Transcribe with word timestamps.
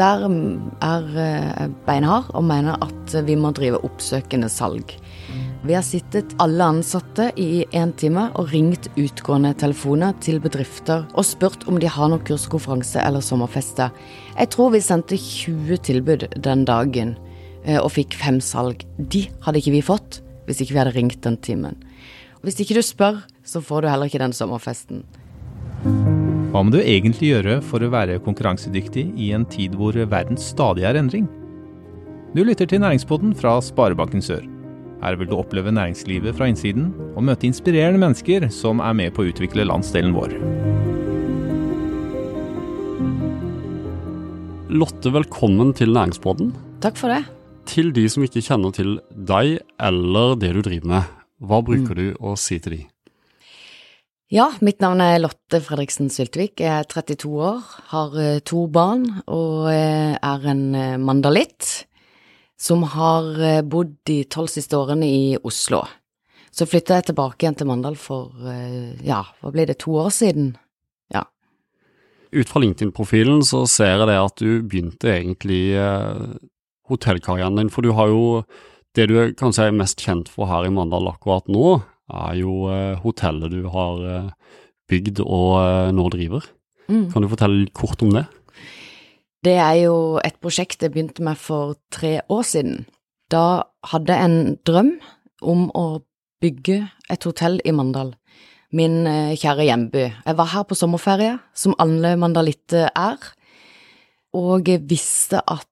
der 0.00 0.22
er 0.80 1.08
eh, 1.20 1.66
beinhard 1.84 2.30
og 2.32 2.46
mener 2.48 2.78
at 2.80 3.12
vi 3.26 3.34
må 3.36 3.50
drive 3.52 3.82
oppsøkende 3.84 4.48
salg. 4.48 4.94
Vi 5.62 5.74
har 5.76 5.84
sittet 5.84 6.32
alle 6.40 6.64
ansatte 6.64 7.28
i 7.36 7.66
én 7.76 7.92
time 8.00 8.30
og 8.40 8.48
ringt 8.54 8.88
utgående 8.96 9.52
telefoner 9.60 10.16
til 10.24 10.40
bedrifter 10.40 11.04
og 11.12 11.28
spurt 11.28 11.68
om 11.68 11.76
de 11.78 11.92
har 11.92 12.08
noen 12.08 12.24
kurs, 12.24 12.48
konferanse 12.48 13.04
eller 13.04 13.20
sommerfester. 13.20 13.92
Jeg 14.38 14.48
tror 14.56 14.72
vi 14.72 14.80
sendte 14.80 15.20
20 15.20 15.84
tilbud 15.84 16.26
den 16.40 16.64
dagen 16.64 17.14
eh, 17.66 17.76
og 17.76 17.92
fikk 17.92 18.16
fem 18.16 18.40
salg. 18.40 18.86
De 18.96 19.26
hadde 19.44 19.60
ikke 19.60 19.76
vi 19.76 19.84
fått 19.92 20.22
hvis 20.48 20.64
ikke 20.64 20.72
vi 20.72 20.82
hadde 20.86 20.96
ringt 20.96 21.20
den 21.22 21.36
timen. 21.36 21.76
Hvis 22.42 22.58
ikke 22.64 22.80
du 22.80 22.82
spør, 22.82 23.20
så 23.44 23.60
får 23.60 23.84
du 23.84 23.92
heller 23.92 24.08
ikke 24.08 24.24
den 24.24 24.32
sommerfesten. 24.32 25.04
Hva 26.52 26.60
må 26.60 26.68
du 26.68 26.82
egentlig 26.82 27.30
gjøre 27.30 27.54
for 27.64 27.80
å 27.80 27.88
være 27.88 28.18
konkurransedyktig 28.20 29.06
i 29.16 29.30
en 29.32 29.46
tid 29.48 29.72
hvor 29.72 29.96
verden 29.96 30.36
stadig 30.36 30.84
er 30.84 30.98
endring? 31.00 31.24
Du 32.36 32.42
lytter 32.44 32.68
til 32.68 32.82
Næringspodden 32.82 33.32
fra 33.40 33.54
Sparebanken 33.64 34.20
Sør. 34.20 34.44
Her 35.00 35.16
vil 35.16 35.30
du 35.30 35.38
oppleve 35.38 35.72
næringslivet 35.72 36.36
fra 36.36 36.50
innsiden 36.52 36.90
og 37.14 37.24
møte 37.24 37.48
inspirerende 37.48 38.02
mennesker 38.04 38.50
som 38.52 38.84
er 38.84 39.00
med 39.00 39.16
på 39.16 39.24
å 39.24 39.32
utvikle 39.32 39.64
landsdelen 39.64 40.12
vår. 40.12 40.36
Lotte, 44.76 45.08
velkommen 45.08 45.72
til 45.72 45.96
Næringspodden. 45.96 46.52
Takk 46.84 47.00
for 47.00 47.16
det. 47.16 47.22
Til 47.64 47.96
de 47.96 48.04
som 48.12 48.28
ikke 48.28 48.44
kjenner 48.44 48.76
til 48.76 48.98
deg 49.16 49.56
eller 49.80 50.36
det 50.36 50.52
du 50.52 50.60
driver 50.68 50.98
med, 50.98 51.20
hva 51.40 51.64
bruker 51.64 51.96
du 51.96 52.10
å 52.20 52.36
si 52.36 52.60
til 52.60 52.76
de? 52.76 52.86
Ja, 54.32 54.46
mitt 54.64 54.78
navn 54.80 55.02
er 55.04 55.18
Lotte 55.20 55.58
Fredriksen 55.60 56.06
Syltvik. 56.08 56.62
Jeg 56.62 56.72
er 56.72 56.86
32 56.88 57.28
år, 57.36 57.58
har 57.90 58.14
eh, 58.16 58.38
to 58.40 58.62
barn 58.72 59.02
og 59.26 59.66
eh, 59.68 60.14
er 60.16 60.46
en 60.48 60.62
eh, 60.72 60.94
mandalitt 60.96 61.82
som 62.56 62.86
har 62.94 63.28
bodd 63.68 63.92
de 64.08 64.22
tolv 64.32 64.48
siste 64.48 64.78
årene 64.78 65.04
i 65.04 65.36
Oslo. 65.36 65.82
Så 66.48 66.64
flytta 66.64 66.96
jeg 66.96 67.10
tilbake 67.10 67.44
igjen 67.44 67.58
til 67.60 67.68
Mandal 67.68 67.98
for, 68.00 68.30
ja, 69.02 69.18
hva 69.42 69.52
ble 69.52 69.66
det, 69.66 69.80
to 69.82 69.96
år 69.98 70.12
siden? 70.14 70.52
Ja. 71.12 71.24
Ut 72.30 72.48
fra 72.48 72.62
LinkedIn-profilen 72.62 73.42
så 73.44 73.64
ser 73.68 73.96
jeg 73.96 74.10
det 74.12 74.18
at 74.20 74.38
du 74.38 74.62
begynte 74.62 75.10
egentlig 75.10 75.74
hotellkarrieren 76.88 77.58
din, 77.58 77.72
for 77.72 77.82
du 77.82 77.90
har 77.98 78.14
jo 78.14 78.44
det 78.94 79.08
du 79.10 79.16
kanskje 79.36 79.72
er 79.72 79.74
mest 79.74 80.00
kjent 80.06 80.30
for 80.30 80.46
her 80.48 80.68
i 80.68 80.72
Mandal 80.72 81.10
akkurat 81.10 81.50
nå, 81.50 81.80
er 82.10 82.38
jo 82.40 82.68
eh, 82.72 82.98
hotellet 83.02 83.52
du 83.52 83.66
har 83.72 84.04
eh, 84.08 84.30
bygd 84.90 85.22
og 85.24 85.50
eh, 85.62 85.90
nå 85.94 86.06
driver. 86.14 86.46
Mm. 86.88 87.10
Kan 87.12 87.24
du 87.24 87.30
fortelle 87.30 87.68
kort 87.76 88.02
om 88.04 88.12
det? 88.16 88.26
Det 89.42 89.56
er 89.58 89.76
jo 89.84 89.96
et 90.22 90.38
prosjekt 90.42 90.82
jeg 90.82 90.94
begynte 90.94 91.24
med 91.24 91.38
for 91.40 91.76
tre 91.90 92.20
år 92.30 92.42
siden. 92.46 92.84
Da 93.32 93.64
hadde 93.90 94.14
jeg 94.14 94.28
en 94.28 94.56
drøm 94.66 94.92
om 95.42 95.68
å 95.74 96.02
bygge 96.42 96.82
et 97.10 97.26
hotell 97.26 97.58
i 97.66 97.74
Mandal. 97.74 98.14
Min 98.72 99.02
kjære 99.36 99.66
hjemby. 99.66 100.04
Jeg 100.24 100.36
var 100.38 100.48
her 100.48 100.62
på 100.64 100.76
sommerferie, 100.78 101.34
som 101.52 101.74
alle 101.82 102.14
mandalitter 102.16 102.86
er, 102.88 103.18
og 104.32 104.68
jeg 104.70 104.80
visste 104.88 105.42
at 105.44 105.68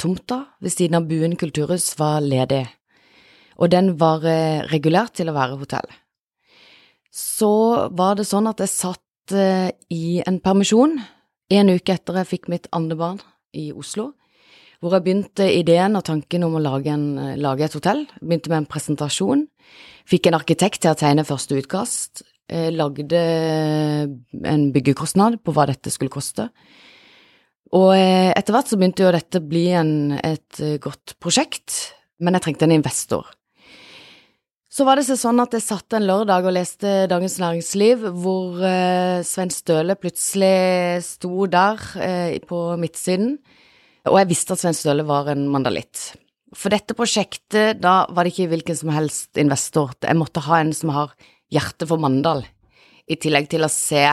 tomta 0.00 0.38
ved 0.62 0.72
siden 0.72 0.96
av 0.98 1.10
Buen 1.10 1.36
kulturhus 1.38 1.90
var 1.98 2.22
ledig, 2.24 2.62
og 3.58 3.72
den 3.72 3.94
var 4.00 4.22
uh, 4.24 4.64
regulert 4.70 5.16
til 5.18 5.30
å 5.30 5.36
være 5.36 5.58
hotell. 5.60 5.88
Så 7.10 7.50
var 7.98 8.18
det 8.18 8.28
sånn 8.28 8.48
at 8.50 8.62
jeg 8.62 8.72
satt 8.72 9.34
uh, 9.34 9.68
i 9.90 10.20
en 10.22 10.38
permisjon 10.44 10.98
en 11.48 11.72
uke 11.72 11.94
etter 11.96 12.20
jeg 12.20 12.30
fikk 12.34 12.48
mitt 12.52 12.68
andre 12.76 12.98
barn 12.98 13.20
i 13.56 13.70
Oslo, 13.72 14.12
hvor 14.78 14.94
jeg 14.94 15.06
begynte 15.06 15.46
ideen 15.50 15.96
og 15.98 16.04
tanken 16.06 16.44
om 16.46 16.58
å 16.58 16.62
lage, 16.62 16.92
en, 16.92 17.38
lage 17.40 17.64
et 17.66 17.74
hotell. 17.74 18.04
Begynte 18.20 18.52
med 18.52 18.60
en 18.60 18.68
presentasjon. 18.70 19.46
Fikk 20.06 20.28
en 20.28 20.36
arkitekt 20.38 20.84
til 20.84 20.92
å 20.92 20.98
tegne 20.98 21.24
første 21.26 21.56
utkast. 21.58 22.22
Lagde 22.76 23.22
en 24.52 24.68
byggekostnad 24.72 25.40
på 25.42 25.56
hva 25.56 25.66
dette 25.72 25.90
skulle 25.90 26.14
koste. 26.14 26.46
Og 27.76 27.92
eh, 27.96 28.30
etter 28.32 28.54
hvert 28.54 28.70
så 28.70 28.78
begynte 28.80 29.04
jo 29.04 29.12
dette 29.12 29.40
å 29.40 29.48
bli 29.48 29.66
en, 29.76 29.92
et 30.16 30.60
eh, 30.64 30.78
godt 30.80 31.18
prosjekt, 31.20 31.92
men 32.24 32.36
jeg 32.36 32.46
trengte 32.46 32.68
en 32.68 32.76
investor. 32.78 33.28
Så 34.68 34.84
var 34.84 35.00
det 35.00 35.06
sånn 35.08 35.40
at 35.40 35.54
jeg 35.56 35.64
satt 35.64 35.94
en 35.96 36.04
lørdag 36.04 36.44
og 36.44 36.52
leste 36.52 37.06
Dagens 37.08 37.38
Næringsliv, 37.40 38.02
hvor 38.20 38.58
eh, 38.60 39.24
Sven 39.24 39.48
Støle 39.48 39.96
plutselig 39.96 41.00
sto 41.06 41.46
der 41.48 41.80
eh, 42.04 42.34
på 42.44 42.60
midtsiden, 42.76 43.38
og 44.08 44.18
jeg 44.20 44.28
visste 44.28 44.52
at 44.52 44.60
Sven 44.60 44.76
Støle 44.76 45.06
var 45.08 45.30
en 45.32 45.46
mandalitt. 45.48 46.10
For 46.52 46.72
dette 46.72 46.96
prosjektet, 46.96 47.80
da 47.80 48.02
var 48.12 48.28
det 48.28 48.34
ikke 48.34 48.50
hvilken 48.52 48.76
som 48.76 48.92
helst 48.92 49.40
investor, 49.40 49.96
jeg 50.04 50.20
måtte 50.20 50.44
ha 50.44 50.60
en 50.60 50.74
som 50.76 50.92
har 50.92 51.16
hjerte 51.52 51.88
for 51.88 52.00
Mandal, 52.00 52.44
i 53.08 53.16
tillegg 53.16 53.48
til 53.48 53.64
å 53.64 53.72
se 53.72 54.04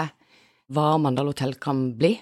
hva 0.72 0.88
Mandal 1.04 1.34
hotell 1.34 1.60
kan 1.60 1.90
bli. 2.00 2.16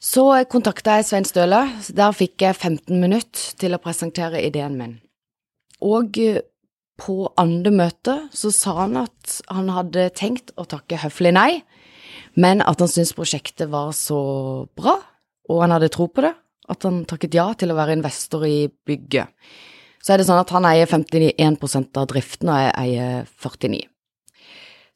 Så 0.00 0.24
kontakta 0.48 0.96
jeg 0.96 1.10
Svein 1.10 1.28
Støle. 1.28 1.60
Der 1.92 2.12
fikk 2.16 2.40
jeg 2.44 2.56
15 2.56 3.00
minutter 3.00 3.56
til 3.60 3.76
å 3.76 3.80
presentere 3.82 4.40
ideen 4.44 4.76
min. 4.80 5.00
Og 5.84 6.16
eh, 6.20 6.44
på 7.00 7.26
andre 7.40 7.72
møte 7.74 8.16
så 8.34 8.50
sa 8.54 8.74
han 8.82 8.96
at 9.02 9.38
han 9.52 9.68
hadde 9.72 10.08
tenkt 10.16 10.54
å 10.56 10.64
takke 10.68 11.00
høflig 11.02 11.34
nei, 11.36 11.50
men 12.40 12.62
at 12.64 12.80
han 12.82 12.90
syntes 12.90 13.14
prosjektet 13.16 13.70
var 13.72 13.92
så 13.96 14.18
bra, 14.76 14.96
og 15.48 15.62
han 15.62 15.74
hadde 15.76 15.92
tro 15.92 16.08
på 16.08 16.24
det, 16.24 16.32
at 16.66 16.86
han 16.88 17.04
takket 17.08 17.36
ja 17.36 17.46
til 17.58 17.72
å 17.72 17.78
være 17.78 17.96
investor 17.98 18.44
i 18.48 18.66
bygget. 18.88 19.30
Så 20.02 20.14
er 20.14 20.20
det 20.20 20.28
sånn 20.28 20.40
at 20.40 20.52
han 20.54 20.66
eier 20.68 20.88
51% 20.88 22.00
av 22.00 22.08
driften, 22.10 22.50
og 22.52 22.62
jeg 22.62 22.74
eier 22.82 23.30
49 23.42 23.80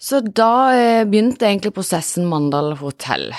Så 0.00 0.20
da 0.24 0.52
eh, 0.72 1.04
begynte 1.08 1.48
egentlig 1.48 1.74
prosessen 1.76 2.28
Mandal 2.30 2.76
hotell. 2.80 3.30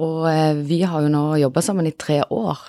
Og 0.00 0.26
eh, 0.30 0.58
vi 0.58 0.82
har 0.82 1.04
jo 1.04 1.12
nå 1.12 1.24
jobba 1.40 1.62
sammen 1.64 1.88
i 1.88 1.94
tre 1.94 2.20
år. 2.26 2.64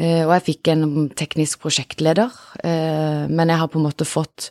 Eh, 0.00 0.22
og 0.24 0.32
jeg 0.38 0.46
fikk 0.46 0.72
en 0.72 1.10
teknisk 1.18 1.64
prosjektleder, 1.64 2.32
eh, 2.64 3.28
men 3.28 3.52
jeg 3.52 3.60
har 3.60 3.68
på 3.72 3.80
en 3.80 3.88
måte 3.90 4.08
fått 4.08 4.50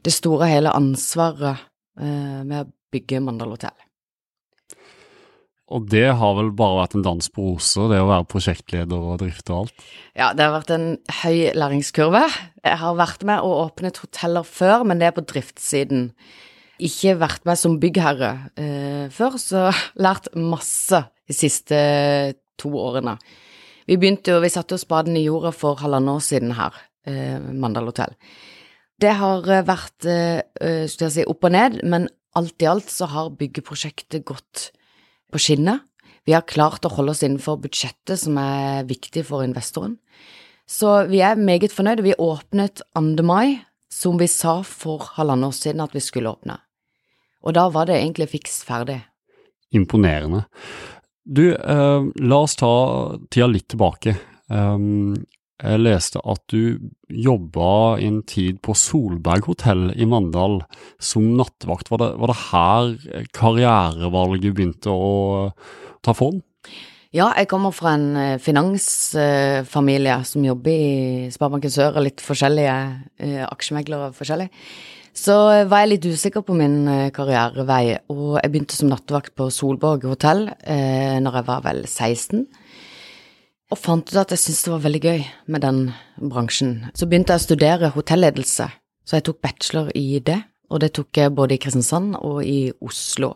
det 0.00 0.14
store 0.16 0.46
og 0.46 0.54
hele 0.54 0.72
ansvaret 0.72 1.66
med 2.00 2.54
å 2.62 2.68
bygge 2.94 3.18
Mandal 3.20 3.50
hotell. 3.52 3.76
Og 5.70 5.86
det 5.86 6.08
har 6.18 6.32
vel 6.34 6.50
bare 6.56 6.80
vært 6.80 6.96
en 6.98 7.04
dans 7.06 7.28
på 7.30 7.44
roser, 7.52 7.86
det 7.92 8.00
å 8.02 8.08
være 8.08 8.26
prosjektleder 8.32 9.04
og 9.12 9.20
drifte 9.22 9.52
og 9.54 9.58
alt? 9.60 9.84
Ja, 10.18 10.32
det 10.34 10.46
har 10.46 10.56
vært 10.56 10.72
en 10.74 10.88
høy 11.20 11.52
læringskurve. 11.54 12.24
Jeg 12.64 12.78
har 12.80 12.96
vært 12.98 13.22
med 13.28 13.44
og 13.46 13.68
åpnet 13.68 14.00
hoteller 14.02 14.46
før, 14.46 14.82
men 14.88 14.98
det 14.98 15.10
er 15.10 15.14
på 15.14 15.26
driftssiden. 15.30 16.08
Ikke 16.82 17.14
vært 17.20 17.46
med 17.46 17.60
som 17.60 17.78
byggherre 17.82 18.32
eh, 18.58 19.06
før, 19.14 19.38
så 19.38 19.68
lært 20.04 20.26
masse 20.34 21.04
de 21.30 21.38
siste 21.38 21.78
to 22.58 22.74
årene. 22.74 23.14
Vi 23.90 23.98
begynte 23.98 24.36
jo, 24.36 24.38
vi 24.38 24.52
satte 24.52 24.76
jo 24.76 24.78
spaden 24.78 25.16
i 25.18 25.24
jorda 25.24 25.50
for 25.50 25.80
halvannet 25.82 26.20
år 26.20 26.22
siden 26.22 26.52
her, 26.54 26.76
eh, 27.10 27.40
Mandal 27.42 27.90
hotell. 27.90 28.14
Det 29.02 29.16
har 29.18 29.46
eh, 29.50 29.64
vært 29.66 30.06
eh, 30.06 30.42
eh, 30.60 30.84
si, 30.86 31.24
opp 31.26 31.46
og 31.48 31.54
ned, 31.56 31.80
men 31.82 32.06
alt 32.38 32.62
i 32.62 32.68
alt 32.70 32.92
så 32.92 33.08
har 33.10 33.32
byggeprosjektet 33.40 34.22
gått 34.28 34.68
på 35.32 35.40
skinner. 35.42 35.80
Vi 36.28 36.36
har 36.36 36.46
klart 36.46 36.86
å 36.86 36.92
holde 36.92 37.16
oss 37.16 37.24
innenfor 37.26 37.58
budsjettet, 37.64 38.14
som 38.22 38.38
er 38.38 38.86
viktig 38.86 39.24
for 39.26 39.42
investoren. 39.42 39.96
Så 40.70 41.08
vi 41.10 41.24
er 41.26 41.40
meget 41.40 41.74
fornøyde. 41.74 42.04
Vi 42.06 42.14
åpnet 42.14 42.84
2. 42.94 43.24
mai, 43.26 43.58
som 43.90 44.20
vi 44.20 44.28
sa 44.30 44.60
for 44.62 45.02
halvannet 45.16 45.50
år 45.50 45.56
siden 45.56 45.82
at 45.82 45.96
vi 45.96 46.04
skulle 46.04 46.30
åpne. 46.30 46.60
Og 47.42 47.56
da 47.56 47.66
var 47.72 47.88
det 47.90 47.98
egentlig 47.98 48.30
fiks 48.36 48.60
ferdig. 48.68 49.00
Imponerende. 49.74 50.44
Du, 51.30 51.44
eh, 51.54 52.00
la 52.26 52.40
oss 52.42 52.56
ta 52.58 52.72
tida 53.30 53.46
litt 53.46 53.68
tilbake. 53.70 54.16
Um, 54.50 55.14
jeg 55.60 55.82
leste 55.84 56.18
at 56.24 56.42
du 56.50 56.90
jobba 57.12 58.00
en 58.02 58.22
tid 58.26 58.58
på 58.64 58.74
Solberg 58.74 59.46
hotell 59.46 59.90
i 59.94 60.08
Mandal 60.08 60.58
som 60.98 61.28
nattvakt. 61.38 61.92
Var 61.92 62.00
det, 62.02 62.08
var 62.18 62.32
det 62.32 62.38
her 62.48 63.26
karrierevalget 63.36 64.56
begynte 64.56 64.90
å 64.90 65.12
ta 66.02 66.16
form? 66.16 66.40
Ja, 67.14 67.32
jeg 67.34 67.48
kommer 67.50 67.74
fra 67.74 67.96
en 67.98 68.10
eh, 68.16 68.38
finansfamilie 68.38 70.20
som 70.26 70.44
jobber 70.46 70.70
i 70.70 71.30
Sparebanken 71.34 71.72
Sør, 71.74 71.96
og 71.98 72.06
litt 72.06 72.22
forskjellige 72.22 72.76
eh, 73.18 73.42
aksjemeglere 73.48 74.12
forskjellig. 74.14 74.46
Så 75.16 75.34
var 75.66 75.82
jeg 75.82 75.90
litt 75.90 76.06
usikker 76.06 76.44
på 76.46 76.54
min 76.54 76.84
eh, 76.88 77.08
karrierevei, 77.14 77.98
og 78.12 78.38
jeg 78.38 78.52
begynte 78.52 78.76
som 78.76 78.90
nattevakt 78.92 79.34
på 79.36 79.48
Solborg 79.52 80.06
hotell 80.06 80.46
eh, 80.62 81.18
når 81.22 81.40
jeg 81.40 81.48
var 81.48 81.64
vel 81.66 81.82
16. 81.86 82.44
Og 83.70 83.78
fant 83.78 84.06
ut 84.06 84.20
at 84.22 84.32
jeg 84.34 84.42
syntes 84.44 84.62
det 84.66 84.72
var 84.72 84.84
veldig 84.86 85.02
gøy 85.02 85.20
med 85.54 85.64
den 85.66 85.82
bransjen. 86.30 86.72
Så 86.94 87.10
begynte 87.10 87.34
jeg 87.34 87.42
å 87.42 87.46
studere 87.48 87.92
hotelledelse, 87.94 88.70
så 89.06 89.18
jeg 89.18 89.26
tok 89.26 89.42
bachelor 89.42 89.90
i 89.98 90.22
det, 90.22 90.40
og 90.70 90.82
det 90.82 90.92
tok 90.94 91.18
jeg 91.18 91.34
både 91.34 91.56
i 91.56 91.62
Kristiansand 91.62 92.16
og 92.22 92.42
i 92.46 92.70
Oslo. 92.78 93.34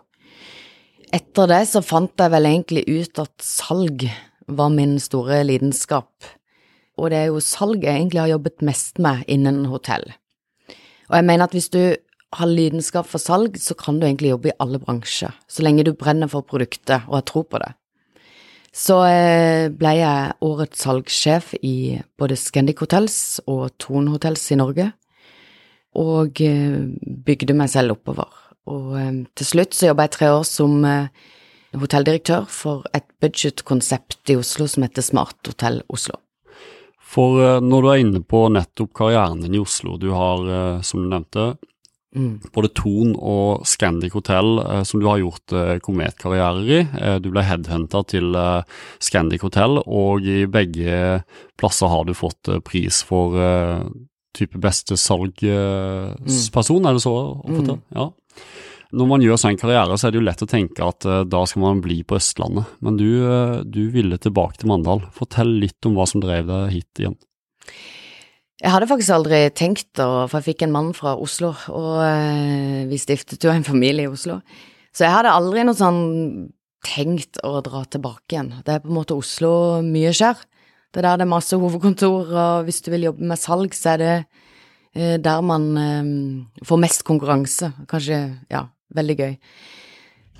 Etter 1.14 1.50
det 1.50 1.62
så 1.70 1.82
fant 1.86 2.14
jeg 2.18 2.32
vel 2.34 2.50
egentlig 2.50 2.86
ut 2.90 3.22
at 3.22 3.34
salg 3.42 4.06
var 4.46 4.70
min 4.74 4.96
store 5.02 5.42
lidenskap, 5.46 6.10
og 6.98 7.10
det 7.10 7.24
er 7.24 7.32
jo 7.32 7.42
salg 7.42 7.82
jeg 7.82 7.98
egentlig 7.98 8.22
har 8.22 8.36
jobbet 8.36 8.62
mest 8.66 9.02
med 9.02 9.26
innen 9.30 9.64
hotell. 9.70 10.06
Og 11.10 11.16
jeg 11.18 11.26
mener 11.28 11.46
at 11.46 11.54
hvis 11.56 11.70
du 11.72 11.82
har 12.34 12.50
lidenskap 12.50 13.06
for 13.06 13.22
salg, 13.22 13.56
så 13.60 13.76
kan 13.78 14.00
du 14.00 14.06
egentlig 14.06 14.32
jobbe 14.32 14.50
i 14.50 14.58
alle 14.62 14.80
bransjer, 14.82 15.34
så 15.48 15.62
lenge 15.62 15.84
du 15.86 15.94
brenner 15.94 16.30
for 16.30 16.46
produktet 16.46 17.06
og 17.08 17.18
har 17.20 17.26
tro 17.28 17.44
på 17.46 17.60
det. 17.62 17.72
Så 18.74 18.96
eh, 19.06 19.70
ble 19.70 19.92
jeg 20.00 20.34
årets 20.42 20.82
salgssjef 20.82 21.52
i 21.62 22.00
både 22.18 22.38
Scandic 22.38 22.82
Hotels 22.82 23.38
og 23.46 23.68
Thon 23.78 24.10
Hotels 24.10 24.48
i 24.50 24.58
Norge, 24.58 24.88
og 25.94 26.42
eh, 26.42 26.80
bygde 27.26 27.54
meg 27.54 27.70
selv 27.70 27.94
oppover. 27.94 28.34
Og 28.66 28.98
eh, 28.98 29.22
til 29.38 29.50
slutt 29.52 29.78
så 29.78 29.92
jobba 29.92 30.08
jeg 30.08 30.16
tre 30.16 30.32
år 30.34 30.42
som 30.48 30.82
hotelldirektør 31.74 32.50
for 32.50 32.86
et 32.94 33.06
budgetkonsept 33.22 34.34
i 34.34 34.38
Oslo 34.38 34.66
som 34.70 34.86
heter 34.86 35.06
Smart 35.06 35.38
Hotell 35.46 35.82
Oslo. 35.86 36.18
For 37.14 37.62
når 37.62 37.84
du 37.84 37.88
er 37.92 38.00
inne 38.02 38.20
på 38.26 38.40
nettopp 38.50 38.90
karrieren 38.98 39.44
din 39.44 39.54
i 39.54 39.62
Oslo, 39.62 39.94
du 40.02 40.08
har, 40.10 40.80
som 40.82 41.04
du 41.04 41.06
nevnte, 41.12 41.52
Mm. 42.14 42.38
Både 42.54 42.70
Thon 42.78 43.14
og 43.18 43.64
Scandic 43.66 44.14
Hotel, 44.14 44.58
eh, 44.62 44.82
som 44.86 45.00
du 45.02 45.08
har 45.10 45.18
gjort 45.18 45.52
eh, 45.52 45.76
kometkarrierer 45.82 46.70
i. 46.70 46.80
Eh, 47.00 47.16
du 47.22 47.30
ble 47.34 47.42
headhunta 47.42 48.04
til 48.10 48.36
eh, 48.38 48.62
Scandic 49.02 49.42
Hotel, 49.42 49.80
og 49.82 50.26
i 50.26 50.44
begge 50.46 51.22
plasser 51.58 51.90
har 51.90 52.06
du 52.06 52.14
fått 52.14 52.52
eh, 52.52 52.62
pris 52.62 53.02
for 53.06 53.34
eh, 53.40 53.82
type 54.34 54.58
beste 54.62 54.98
salgsperson, 54.98 56.82
mm. 56.82 56.86
er 56.86 56.96
det 56.96 57.02
så 57.02 57.14
å 57.14 57.26
fortelle? 57.42 57.80
Mm. 57.82 57.98
Ja. 57.98 58.08
Når 58.94 59.08
man 59.10 59.24
gjør 59.24 59.40
sånn 59.40 59.58
karriere, 59.58 59.96
så 59.98 60.06
er 60.06 60.14
det 60.14 60.20
jo 60.20 60.26
lett 60.28 60.44
å 60.44 60.50
tenke 60.50 60.86
at 60.86 61.06
da 61.26 61.40
skal 61.50 61.64
man 61.64 61.82
bli 61.82 62.02
på 62.06 62.18
Østlandet. 62.20 62.68
Men 62.84 62.98
du, 63.00 63.08
du 63.66 63.82
ville 63.90 64.20
tilbake 64.22 64.60
til 64.60 64.70
Mandal. 64.70 65.02
Fortell 65.16 65.50
litt 65.64 65.88
om 65.88 65.96
hva 65.98 66.06
som 66.06 66.22
drev 66.22 66.46
deg 66.46 66.74
hit 66.76 67.02
igjen. 67.02 67.16
Jeg 68.62 68.70
hadde 68.70 68.86
faktisk 68.88 69.12
aldri 69.12 69.38
tenkt, 69.52 69.90
for 69.98 70.38
jeg 70.38 70.46
fikk 70.46 70.62
en 70.64 70.72
mann 70.72 70.92
fra 70.96 71.16
Oslo, 71.20 71.50
og 71.74 71.96
uh, 72.00 72.84
vi 72.88 73.00
stiftet 73.02 73.42
jo 73.44 73.50
en 73.52 73.66
familie 73.66 74.06
i 74.06 74.12
Oslo. 74.12 74.38
Så 74.94 75.04
jeg 75.04 75.12
hadde 75.12 75.34
aldri 75.34 75.66
noe 75.66 75.76
sånn 75.76 75.98
tenkt 76.86 77.40
å 77.44 77.58
dra 77.66 77.82
tilbake 77.90 78.36
igjen. 78.36 78.52
Det 78.64 78.76
er 78.76 78.84
på 78.84 78.92
en 78.92 78.98
måte 79.00 79.18
Oslo 79.18 79.82
mye 79.84 80.14
skjer. 80.16 80.38
Det 80.94 81.02
er 81.02 81.08
der 81.08 81.20
det 81.20 81.26
er 81.26 81.32
masse 81.34 81.58
hovedkontor, 81.58 82.30
og 82.30 82.68
hvis 82.68 82.80
du 82.86 82.92
vil 82.94 83.08
jobbe 83.10 83.26
med 83.26 83.42
salg, 83.42 83.74
så 83.76 83.96
er 83.96 84.04
det 84.04 84.16
der 85.26 85.40
man 85.42 85.64
um, 85.74 86.10
får 86.62 86.78
mest 86.86 87.02
konkurranse. 87.04 87.72
Kanskje, 87.90 88.20
ja, 88.54 88.62
veldig 88.96 89.18
gøy. 89.20 89.34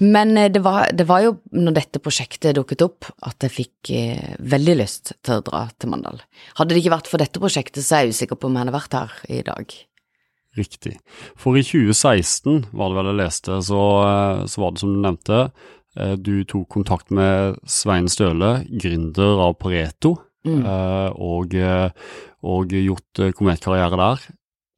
Men 0.02 0.36
eh, 0.36 0.50
det 0.50 0.62
var, 0.64 0.90
det 0.92 1.06
var, 1.08 1.22
jo 1.22 1.36
når 1.54 1.78
dette 1.78 2.02
prosjektet 2.02 2.56
dukket 2.58 2.82
opp 2.86 3.08
at 3.26 3.46
jeg 3.46 3.54
fikk 3.54 3.92
eh, 3.94 4.34
veldig 4.42 4.76
lyst 4.80 5.14
til 5.22 5.38
å 5.38 5.44
dra 5.46 5.64
til 5.78 5.92
Mandal. 5.92 6.22
Hadde 6.58 6.74
det 6.74 6.82
ikke 6.82 6.96
vært 6.96 7.10
for 7.10 7.22
dette 7.22 7.42
prosjektet, 7.42 7.84
så 7.86 7.98
er 7.98 8.06
jeg 8.06 8.16
usikker 8.18 8.40
på 8.40 8.50
om 8.50 8.56
jeg 8.56 8.66
hadde 8.66 8.76
vært 8.76 8.98
her 8.98 9.14
i 9.30 9.40
dag. 9.46 9.78
Riktig. 10.54 10.96
For 11.38 11.58
i 11.58 11.64
2016, 11.66 12.68
var 12.74 12.90
det 12.90 12.98
vel 13.00 13.10
jeg 13.12 13.20
leste, 13.22 13.62
så, 13.70 13.86
eh, 14.02 14.44
så 14.50 14.64
var 14.64 14.74
det 14.74 14.84
som 14.84 14.94
du 14.94 15.00
nevnte, 15.02 15.46
du 15.94 16.42
tok 16.42 16.72
kontakt 16.74 17.12
med 17.14 17.60
Svein 17.70 18.08
Støle, 18.10 18.64
gründer 18.82 19.38
av 19.44 19.52
Pareto, 19.62 20.16
mm. 20.42 20.64
og, 21.22 21.54
og 22.50 22.74
gjort 22.74 23.20
kometkarriere 23.38 24.00
der. 24.00 24.24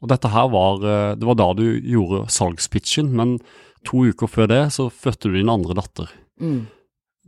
Og 0.04 0.10
dette 0.12 0.28
her 0.28 0.50
var, 0.52 0.84
det 1.16 1.24
var 1.24 1.38
da 1.40 1.46
du 1.56 1.64
gjorde 1.80 2.26
salgspitchen, 2.36 3.08
men 3.16 3.38
to 3.86 4.06
uker 4.10 4.30
før 4.30 4.50
det 4.50 4.62
så 4.74 4.88
fødte 4.92 5.30
du 5.30 5.38
din 5.38 5.52
andre 5.52 5.76
datter. 5.78 6.12
Mm. 6.42 6.66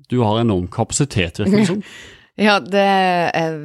Du 0.08 0.20
har 0.22 0.40
enorm 0.40 0.69
kapasitet, 0.72 1.40
virker 1.40 1.62
det 1.62 1.66
som. 1.69 1.82
ja, 2.49 2.58
det 2.62 2.84
er, 2.84 3.58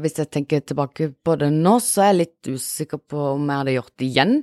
hvis 0.00 0.20
jeg 0.20 0.30
tenker 0.32 0.62
tilbake 0.64 1.10
på 1.24 1.36
det 1.40 1.50
nå, 1.54 1.78
så 1.84 2.06
er 2.06 2.12
jeg 2.12 2.20
litt 2.20 2.52
usikker 2.54 3.02
på 3.10 3.32
om 3.34 3.48
jeg 3.48 3.62
hadde 3.62 3.76
gjort 3.78 3.96
det 3.98 4.08
igjen. 4.08 4.38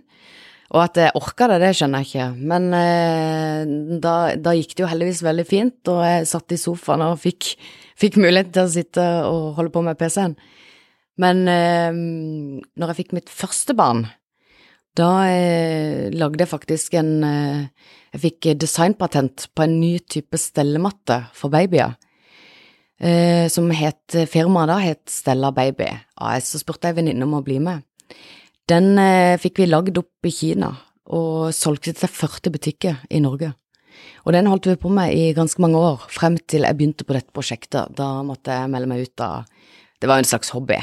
Og 0.75 0.81
at 0.83 0.99
jeg 0.99 1.15
orka 1.15 1.47
det, 1.47 1.61
det 1.63 1.71
skjønner 1.79 2.03
jeg 2.03 2.09
ikke. 2.09 2.47
Men 2.51 2.67
eh, 2.75 3.69
da, 4.03 4.15
da, 4.35 4.55
gikk 4.57 4.75
det 4.75 4.83
jo 4.83 4.91
heldigvis 4.91 5.23
veldig 5.23 5.47
fint, 5.47 5.79
og 5.93 6.01
jeg 6.03 6.27
satt 6.27 6.51
i 6.51 6.59
sofaen 6.59 7.05
og 7.05 7.21
fikk, 7.23 7.53
fikk 7.99 8.19
mulighet 8.19 8.51
til 8.55 8.65
å 8.65 8.73
sitte 8.73 9.05
og 9.29 9.53
holde 9.59 9.71
på 9.71 9.83
med 9.87 9.99
PC-en. 9.99 10.35
Men 11.23 11.47
eh, 11.49 11.95
når 11.95 12.91
jeg 12.91 12.99
fikk 12.99 13.15
mitt 13.15 13.31
første 13.31 13.77
barn, 13.79 14.05
da 14.97 15.11
eh, 15.29 16.07
lagde 16.13 16.43
jeg 16.43 16.51
faktisk 16.51 16.97
en 16.99 17.11
eh, 17.23 17.93
Jeg 18.15 18.21
fikk 18.23 18.47
designpatent 18.57 19.49
på 19.53 19.65
en 19.65 19.73
ny 19.81 19.97
type 20.09 20.39
stellematte 20.39 21.19
for 21.37 21.53
babyer. 21.53 21.97
Eh, 22.97 23.45
som 23.51 23.67
het 23.69 24.15
Firmaet 24.31 24.71
da 24.71 24.77
het 24.81 25.03
Stella 25.11 25.51
Baby 25.53 25.91
AS. 26.15 26.49
Så 26.49 26.63
spurte 26.63 26.89
jeg 26.89 26.97
venninne 26.97 27.27
om 27.27 27.35
å 27.37 27.43
bli 27.45 27.59
med. 27.61 27.83
Den 28.67 28.97
eh, 28.99 29.37
fikk 29.39 29.61
vi 29.61 29.69
lagd 29.69 29.99
opp 29.99 30.27
i 30.27 30.33
Kina, 30.33 30.73
og 31.13 31.53
solgte 31.55 31.93
til 31.95 32.09
40 32.09 32.55
butikker 32.55 33.03
i 33.13 33.21
Norge. 33.23 33.53
Og 34.25 34.33
den 34.35 34.49
holdt 34.49 34.67
vi 34.67 34.79
på 34.81 34.91
med 34.91 35.13
i 35.15 35.31
ganske 35.35 35.61
mange 35.63 35.79
år, 35.79 36.03
frem 36.11 36.35
til 36.49 36.67
jeg 36.67 36.77
begynte 36.79 37.07
på 37.07 37.15
dette 37.15 37.33
prosjektet. 37.35 37.93
Da 37.95 38.23
måtte 38.27 38.55
jeg 38.55 38.71
melde 38.73 38.89
meg 38.91 39.07
ut 39.07 39.23
av 39.23 39.45
Det 39.97 40.09
var 40.09 40.19
en 40.21 40.29
slags 40.29 40.51
hobby. 40.53 40.77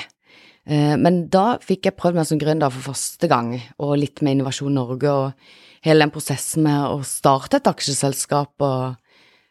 Eh, 0.64 0.94
men 0.96 1.26
da 1.32 1.58
fikk 1.60 1.90
jeg 1.90 1.96
prøvd 1.98 2.18
meg 2.18 2.28
som 2.28 2.40
gründer 2.40 2.72
for 2.72 2.92
første 2.94 3.28
gang, 3.30 3.52
og 3.78 3.96
litt 4.00 4.22
med 4.24 4.38
Innovasjon 4.38 4.74
Norge 4.74 5.12
og 5.12 5.48
hele 5.84 6.06
den 6.06 6.12
prosessen 6.14 6.64
med 6.64 6.86
å 6.88 7.02
starte 7.04 7.60
et 7.60 7.68
aksjeselskap 7.68 8.64
og 8.64 8.94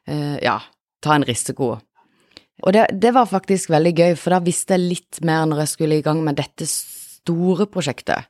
eh, 0.09 0.39
ja, 0.41 0.57
ta 1.03 1.17
en 1.17 1.27
risiko. 1.27 1.75
Og 2.63 2.73
det, 2.73 2.87
det 3.01 3.11
var 3.13 3.29
faktisk 3.29 3.69
veldig 3.73 3.93
gøy, 3.93 4.15
for 4.17 4.33
da 4.33 4.41
visste 4.45 4.77
jeg 4.77 4.89
litt 4.95 5.21
mer 5.25 5.45
når 5.49 5.63
jeg 5.63 5.73
skulle 5.73 5.99
i 5.99 6.05
gang 6.05 6.23
med 6.25 6.39
dette 6.39 6.65
store 6.69 7.67
prosjektet 7.69 8.25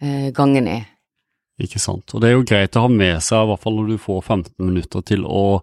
eh, 0.00 0.30
gangen 0.36 0.70
i. 0.70 0.80
Ikke 1.64 1.78
sant. 1.82 2.08
Og 2.14 2.22
det 2.22 2.30
er 2.30 2.38
jo 2.38 2.46
greit 2.48 2.78
å 2.78 2.86
ha 2.86 2.90
med 2.90 3.20
seg, 3.22 3.44
i 3.44 3.50
hvert 3.50 3.62
fall 3.62 3.76
når 3.78 3.92
du 3.92 4.00
får 4.00 4.22
15 4.24 4.54
minutter 4.64 5.04
til 5.06 5.26
å, 5.28 5.60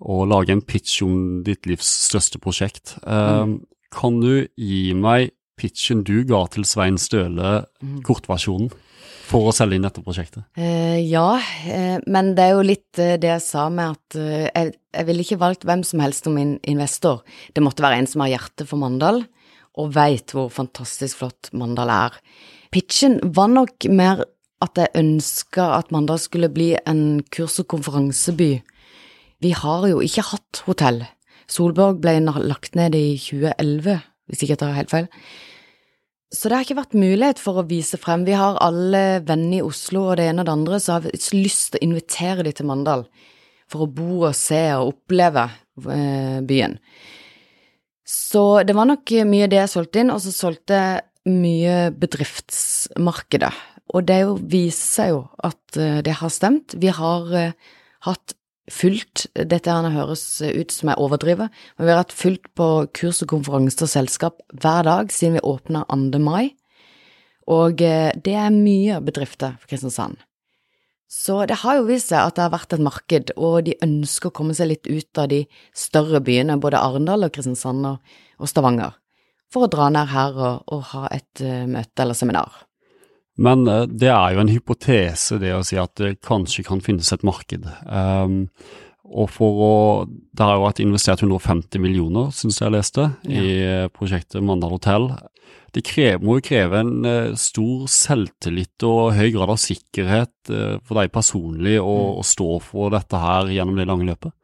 å 0.00 0.16
lage 0.26 0.56
en 0.56 0.64
pitch 0.64 1.02
om 1.04 1.42
ditt 1.46 1.68
livs 1.70 1.90
største 2.08 2.40
prosjekt. 2.42 2.96
Mm. 3.04 3.60
kan 3.94 4.18
du 4.22 4.46
gi 4.56 4.94
meg 4.94 5.34
pitchen 5.60 6.04
du 6.06 6.22
ga 6.28 6.44
til 6.52 6.64
Svein 6.68 6.98
Støle, 7.00 7.60
kortversjonen, 8.06 8.70
for 9.30 9.46
å 9.46 9.54
selge 9.54 9.78
inn 9.78 9.84
dette 9.86 10.02
prosjektet? 10.02 10.42
Uh, 10.58 10.98
ja, 10.98 11.36
uh, 11.38 11.98
men 12.10 12.32
det 12.34 12.48
er 12.48 12.56
jo 12.56 12.64
litt 12.66 12.98
uh, 12.98 13.14
det 13.20 13.30
jeg 13.30 13.44
sa 13.44 13.68
med 13.70 13.94
at 13.94 14.18
jeg, 14.18 14.72
jeg 14.74 15.06
ville 15.06 15.22
ikke 15.22 15.38
valgt 15.44 15.66
hvem 15.68 15.84
som 15.86 16.02
helst 16.02 16.26
som 16.26 16.34
min 16.34 16.56
investor. 16.66 17.22
Det 17.54 17.62
måtte 17.62 17.84
være 17.84 18.00
en 18.00 18.10
som 18.10 18.24
har 18.24 18.32
hjerte 18.32 18.66
for 18.66 18.82
Mandal, 18.82 19.22
og 19.78 19.94
veit 19.94 20.34
hvor 20.34 20.50
fantastisk 20.50 21.20
flott 21.20 21.52
Mandal 21.56 21.92
er. 21.94 22.18
Pitchen 22.74 23.20
var 23.36 23.52
nok 23.52 23.86
mer 23.90 24.24
at 24.60 24.76
jeg 24.76 24.92
ønska 25.00 25.64
at 25.78 25.92
Mandal 25.94 26.20
skulle 26.20 26.50
bli 26.52 26.74
en 26.86 27.22
kurs- 27.32 27.60
og 27.62 27.70
konferanseby. 27.72 28.50
Vi 29.40 29.52
har 29.56 29.86
jo 29.88 30.02
ikke 30.04 30.26
hatt 30.34 30.62
hotell. 30.66 31.00
Solborg 31.50 32.00
ble 32.02 32.18
lagt 32.22 32.76
ned 32.78 32.94
i 32.94 33.16
2011, 33.18 34.02
hvis 34.28 34.42
ikke 34.42 34.54
jeg 34.54 34.60
tar 34.60 34.76
helt 34.76 34.92
feil. 34.92 35.08
Så 36.30 36.46
det 36.46 36.56
har 36.56 36.66
ikke 36.66 36.78
vært 36.78 36.94
mulighet 36.94 37.40
for 37.42 37.58
å 37.58 37.66
vise 37.66 37.98
frem. 37.98 38.22
Vi 38.26 38.36
har 38.38 38.60
alle 38.62 39.20
venner 39.26 39.58
i 39.58 39.64
Oslo 39.66 40.04
og 40.12 40.20
det 40.20 40.28
ene 40.30 40.44
og 40.44 40.46
det 40.46 40.54
andre, 40.54 40.78
så 40.78 40.96
har 40.96 41.06
vi 41.06 41.14
lyst 41.34 41.72
til 41.72 41.80
å 41.80 41.86
invitere 41.88 42.46
de 42.46 42.52
til 42.54 42.68
Mandal 42.70 43.06
for 43.70 43.84
å 43.86 43.90
bo 43.90 44.24
og 44.28 44.36
se 44.38 44.60
og 44.76 44.92
oppleve 44.92 45.48
eh, 45.90 46.38
byen. 46.46 46.78
Så 48.06 48.62
det 48.66 48.74
var 48.74 48.88
nok 48.90 49.12
mye 49.26 49.50
det 49.50 49.60
jeg 49.60 49.72
solgte 49.74 50.02
inn, 50.02 50.14
og 50.14 50.22
så 50.22 50.34
solgte 50.34 50.78
jeg 50.78 51.34
mye 51.34 51.76
bedriftsmarkedet. 51.98 53.52
Og 53.94 54.06
det 54.06 54.20
viser 54.50 54.86
seg 54.86 55.12
jo 55.12 55.20
at 55.46 55.78
eh, 55.78 56.00
det 56.06 56.16
har 56.20 56.32
stemt. 56.34 56.78
Vi 56.78 56.90
har 56.94 57.34
eh, 57.36 57.74
hatt 58.06 58.34
fullt 58.70 59.26
Dette 59.34 59.72
her 59.72 59.94
høres 59.94 60.24
ut 60.42 60.72
som 60.74 60.90
jeg 60.90 61.02
overdriver, 61.02 61.50
men 61.76 61.86
vi 61.86 61.92
har 61.92 62.02
hatt 62.02 62.16
fullt 62.16 62.48
på 62.58 62.70
kurs 62.96 63.22
og 63.24 63.32
konferanser 63.34 63.86
og 63.88 63.92
selskap 63.92 64.40
hver 64.54 64.86
dag 64.88 65.12
siden 65.14 65.38
vi 65.38 65.44
åpna 65.52 65.84
2. 65.90 66.22
mai, 66.22 66.54
og 67.50 67.82
eh, 67.82 68.10
det 68.14 68.34
er 68.38 68.54
mye 68.54 69.00
bedrifter 69.04 69.56
for 69.58 69.70
Kristiansand. 69.70 70.20
Så 71.10 71.40
det 71.50 71.58
har 71.64 71.80
jo 71.80 71.88
vist 71.88 72.12
seg 72.12 72.22
at 72.22 72.36
det 72.36 72.44
har 72.44 72.52
vært 72.54 72.76
et 72.76 72.82
marked, 72.86 73.32
og 73.34 73.64
de 73.66 73.74
ønsker 73.82 74.30
å 74.30 74.34
komme 74.34 74.54
seg 74.54 74.70
litt 74.70 74.86
ut 74.86 75.18
av 75.18 75.26
de 75.32 75.42
større 75.74 76.22
byene, 76.22 76.60
både 76.62 76.78
Arendal 76.78 77.26
og 77.26 77.34
Kristiansand 77.34 77.88
og 77.90 78.46
Stavanger, 78.46 78.94
for 79.50 79.66
å 79.66 79.72
dra 79.72 79.88
ned 79.90 80.12
her 80.12 80.38
og, 80.38 80.68
og 80.70 80.84
ha 80.92 81.08
et 81.10 81.42
uh, 81.42 81.66
møte 81.66 82.04
eller 82.04 82.14
seminar. 82.14 82.62
Men 83.38 83.66
eh, 83.68 83.86
det 83.88 84.10
er 84.12 84.34
jo 84.34 84.44
en 84.44 84.52
hypotese, 84.52 85.40
det 85.42 85.54
å 85.56 85.64
si 85.66 85.78
at 85.80 85.94
det 86.00 86.18
kanskje 86.26 86.64
kan 86.66 86.82
finnes 86.84 87.12
et 87.14 87.26
marked. 87.26 87.66
Um, 87.86 88.46
og 89.10 89.26
for 89.34 89.62
å 89.66 89.74
Det 90.06 90.44
har 90.46 90.54
jo 90.54 90.66
vært 90.68 90.82
investert 90.84 91.22
150 91.24 91.82
millioner, 91.82 92.30
syns 92.34 92.60
jeg 92.60 92.74
leste, 92.74 93.10
ja. 93.26 93.42
i 93.42 93.54
eh, 93.66 93.86
prosjektet 93.92 94.44
Mandal 94.44 94.76
hotell. 94.76 95.10
Det 95.74 95.82
krever, 95.86 96.22
må 96.22 96.38
jo 96.38 96.46
kreve 96.46 96.80
en 96.82 97.06
uh, 97.06 97.34
stor 97.38 97.86
selvtillit 97.90 98.82
og 98.86 99.12
høy 99.14 99.28
grad 99.34 99.52
av 99.52 99.58
sikkerhet 99.62 100.50
for 100.82 100.98
deg 100.98 101.12
personlig 101.14 101.76
å, 101.78 101.86
mm. 101.86 102.16
å, 102.18 102.24
stå 102.26 102.48
for 102.64 102.90
dette 102.90 103.20
her 103.22 103.52
gjennom 103.54 103.78
det 103.78 103.86
lange 103.86 104.08
løpet? 104.08 104.34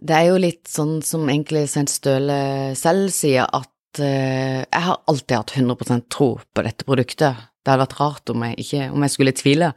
Det 0.00 0.16
er 0.16 0.30
jo 0.30 0.40
litt 0.40 0.64
sånn 0.68 1.00
som 1.04 1.28
egentlig 1.28 1.66
Svein 1.68 1.88
Støle 1.90 2.40
selv 2.78 3.12
sier, 3.12 3.44
at 3.44 4.00
eh, 4.00 4.62
jeg 4.64 4.84
har 4.86 5.02
alltid 5.10 5.36
hatt 5.36 5.54
100% 5.58 6.06
tro 6.12 6.30
på 6.40 6.64
dette 6.64 6.86
produktet. 6.88 7.49
Det 7.60 7.72
hadde 7.72 7.84
vært 7.84 7.98
rart 8.00 8.32
om 8.32 8.46
jeg, 8.46 8.56
ikke, 8.64 8.88
om 8.94 9.04
jeg 9.04 9.14
skulle 9.14 9.36
tvile. 9.36 9.72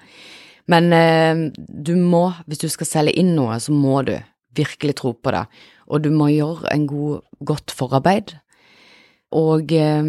Men 0.72 0.94
eh, 0.96 1.44
du 1.58 1.94
må, 2.00 2.30
hvis 2.48 2.64
du 2.64 2.70
skal 2.72 2.90
selge 2.90 3.16
inn 3.20 3.34
noe, 3.36 3.60
så 3.60 3.76
må 3.76 4.02
du 4.08 4.16
virkelig 4.56 4.98
tro 5.02 5.14
på 5.18 5.34
det. 5.36 5.44
Og 5.92 6.06
du 6.06 6.10
må 6.16 6.30
gjøre 6.32 6.72
en 6.72 6.88
god, 6.88 7.24
godt 7.44 7.74
forarbeid. 7.76 8.36
Og 9.36 9.74
eh, 9.76 10.04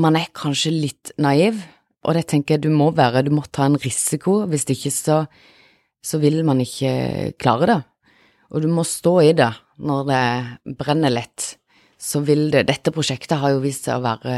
man 0.00 0.18
er 0.18 0.34
kanskje 0.36 0.74
litt 0.74 1.14
naiv, 1.20 1.62
og 2.04 2.16
det 2.16 2.26
tenker 2.30 2.56
jeg 2.56 2.64
du 2.66 2.74
må 2.74 2.90
være. 2.96 3.24
Du 3.26 3.32
må 3.34 3.44
ta 3.48 3.66
en 3.68 3.80
risiko, 3.80 4.42
hvis 4.50 4.68
ikke 4.72 4.92
så, 4.92 5.22
så 6.04 6.20
vil 6.20 6.42
man 6.48 6.60
ikke 6.64 7.32
klare 7.40 7.70
det. 7.70 7.80
Og 8.50 8.64
du 8.64 8.68
må 8.72 8.84
stå 8.86 9.14
i 9.24 9.32
det 9.36 9.50
når 9.80 10.06
det 10.08 10.76
brenner 10.80 11.12
lett. 11.12 11.54
Så 12.00 12.22
vil 12.24 12.48
det 12.52 12.66
Dette 12.68 12.92
prosjektet 12.92 13.40
har 13.40 13.54
jo 13.54 13.64
vist 13.64 13.86
seg 13.86 14.00
å 14.00 14.04
være 14.04 14.36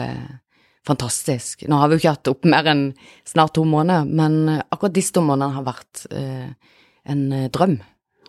fantastisk. 0.86 1.66
Nå 1.70 1.78
har 1.78 1.88
vi 1.88 1.96
jo 1.96 2.02
ikke 2.02 2.14
hatt 2.16 2.30
opp 2.32 2.46
mer 2.48 2.68
enn 2.72 2.84
snart 3.28 3.54
to 3.56 3.64
måneder, 3.68 4.08
men 4.08 4.62
akkurat 4.62 4.94
disse 4.96 5.14
to 5.14 5.22
månedene 5.24 5.58
har 5.58 5.66
vært 5.66 6.06
eh, 6.10 6.50
en 7.08 7.24
eh, 7.32 7.48
drøm. 7.54 7.78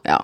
Ja. 0.06 0.22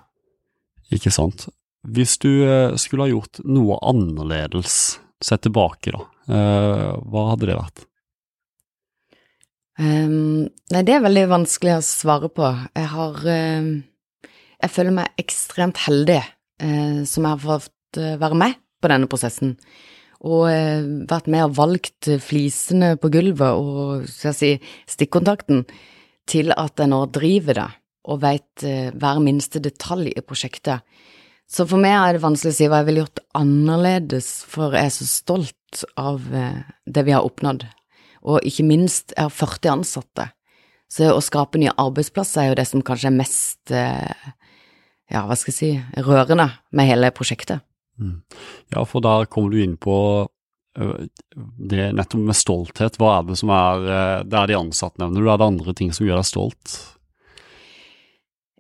Ikke 0.94 1.14
sant. 1.14 1.48
Hvis 1.88 2.18
du 2.22 2.30
eh, 2.44 2.76
skulle 2.82 3.08
ha 3.08 3.14
gjort 3.14 3.42
noe 3.48 3.80
annerledes, 3.88 5.00
sett 5.24 5.46
tilbake 5.46 5.94
da, 5.96 6.04
eh, 6.32 6.90
hva 7.10 7.30
hadde 7.32 7.50
det 7.50 7.60
vært? 7.60 7.86
Um, 9.80 10.50
nei, 10.74 10.82
det 10.84 10.98
er 10.98 11.06
veldig 11.06 11.30
vanskelig 11.32 11.78
å 11.78 11.84
svare 11.88 12.28
på. 12.36 12.48
Jeg 12.76 12.88
har 12.92 13.22
um, 13.24 13.70
Jeg 14.60 14.74
føler 14.74 14.92
meg 14.98 15.22
ekstremt 15.22 15.80
heldig 15.86 16.20
uh, 16.20 17.06
som 17.08 17.24
jeg 17.24 17.30
har 17.32 17.40
fått 17.46 18.00
uh, 18.02 18.18
være 18.20 18.40
med 18.42 18.58
på 18.84 18.92
denne 18.92 19.08
prosessen. 19.12 19.54
Og 20.28 20.50
uh, 20.52 20.88
vært 21.10 21.30
med 21.32 21.46
og 21.48 21.56
valgt 21.60 22.10
flisene 22.24 22.96
på 23.00 23.12
gulvet 23.14 23.56
og 23.56 24.10
skal 24.10 24.34
jeg 24.34 24.40
si, 24.40 24.74
stikkontakten 24.96 25.64
til 26.30 26.52
at 26.56 26.80
jeg 26.80 26.92
nå 26.92 27.06
driver 27.14 27.62
det 27.64 27.70
og 28.10 28.22
veit 28.24 28.64
hver 28.64 29.20
minste 29.22 29.60
detalj 29.62 30.14
i 30.18 30.22
prosjektet. 30.26 30.86
Så 31.50 31.66
for 31.68 31.82
meg 31.82 31.94
er 31.94 32.16
det 32.16 32.24
vanskelig 32.24 32.54
å 32.54 32.58
si 32.58 32.70
hva 32.70 32.80
jeg 32.80 32.88
ville 32.88 33.04
gjort 33.04 33.22
annerledes, 33.38 34.30
for 34.50 34.74
jeg 34.74 34.88
er 34.88 34.94
så 34.96 35.06
stolt 35.10 35.84
av 36.00 36.24
det 36.24 37.04
vi 37.06 37.14
har 37.14 37.28
oppnådd 37.28 37.68
og 38.28 38.46
ikke 38.48 38.66
minst 38.68 39.14
jeg 39.16 39.28
har 39.28 39.34
40 39.34 39.74
ansatte. 39.78 40.28
Så 40.90 41.12
å 41.14 41.22
skape 41.22 41.62
nye 41.62 41.76
arbeidsplasser 41.78 42.44
er 42.44 42.52
jo 42.52 42.60
det 42.60 42.68
som 42.68 42.84
kanskje 42.86 43.12
er 43.12 43.18
mest, 43.18 43.60
eh, 43.72 44.30
ja, 45.12 45.26
hva 45.26 45.38
skal 45.38 45.54
jeg 45.54 45.60
si, 45.60 46.02
rørende 46.02 46.50
med 46.72 46.90
hele 46.90 47.12
prosjektet. 47.12 47.62
Mm. 48.00 48.22
Ja, 48.72 48.86
for 48.88 49.04
der 49.04 49.28
kommer 49.28 49.52
du 49.52 49.60
inn 49.64 49.76
på 49.78 49.96
det 50.80 51.90
nettopp 51.98 52.22
med 52.30 52.38
stolthet. 52.38 52.96
Hva 53.02 53.18
er 53.18 53.26
det 53.28 53.36
som 53.42 53.50
er 53.52 53.82
Det 54.24 54.38
er 54.40 54.48
de 54.48 54.56
ansatte, 54.56 55.02
nevner 55.02 55.20
du. 55.20 55.28
Er 55.28 55.42
det 55.42 55.50
andre 55.50 55.74
ting 55.76 55.92
som 55.92 56.08
gjør 56.08 56.22
deg 56.22 56.30
stolt? 56.30 56.78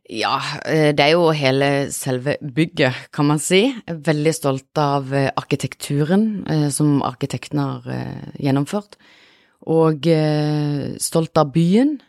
Ja, 0.09 0.39
det 0.65 1.03
er 1.05 1.11
jo 1.13 1.29
hele 1.37 1.91
selve 1.93 2.33
bygget, 2.41 3.11
kan 3.13 3.29
man 3.29 3.39
si. 3.39 3.61
Veldig 3.85 4.33
stolt 4.33 4.81
av 4.81 5.13
arkitekturen 5.13 6.71
som 6.73 7.03
arkitekten 7.05 7.61
har 7.61 7.85
gjennomført 8.41 8.97
og 9.69 10.09
stolt 10.99 11.37
av 11.37 11.53
byen 11.53 11.99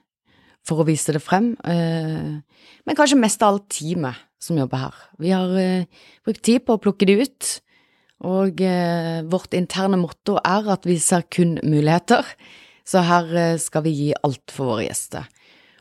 for 0.66 0.80
å 0.80 0.88
vise 0.88 1.12
det 1.12 1.20
frem, 1.20 1.52
men 1.60 2.96
kanskje 2.96 3.20
mest 3.20 3.42
av 3.44 3.54
alt 3.54 3.68
teamet 3.76 4.16
som 4.40 4.58
jobber 4.58 4.86
her. 4.86 5.02
Vi 5.20 5.32
har 5.34 5.52
eh, 5.60 5.88
brukt 6.24 6.42
tid 6.46 6.64
på 6.64 6.76
å 6.76 6.82
plukke 6.82 7.08
de 7.08 7.18
ut, 7.22 7.50
og 8.30 8.60
eh, 8.64 9.20
vårt 9.30 9.56
interne 9.56 10.00
motto 10.00 10.38
er 10.40 10.72
at 10.72 10.88
vi 10.88 10.98
ser 11.00 11.26
kun 11.32 11.58
muligheter, 11.62 12.26
så 12.84 13.04
her 13.06 13.30
eh, 13.36 13.60
skal 13.60 13.84
vi 13.86 13.94
gi 13.96 14.10
alt 14.16 14.52
for 14.54 14.74
våre 14.74 14.88
gjester. 14.88 15.28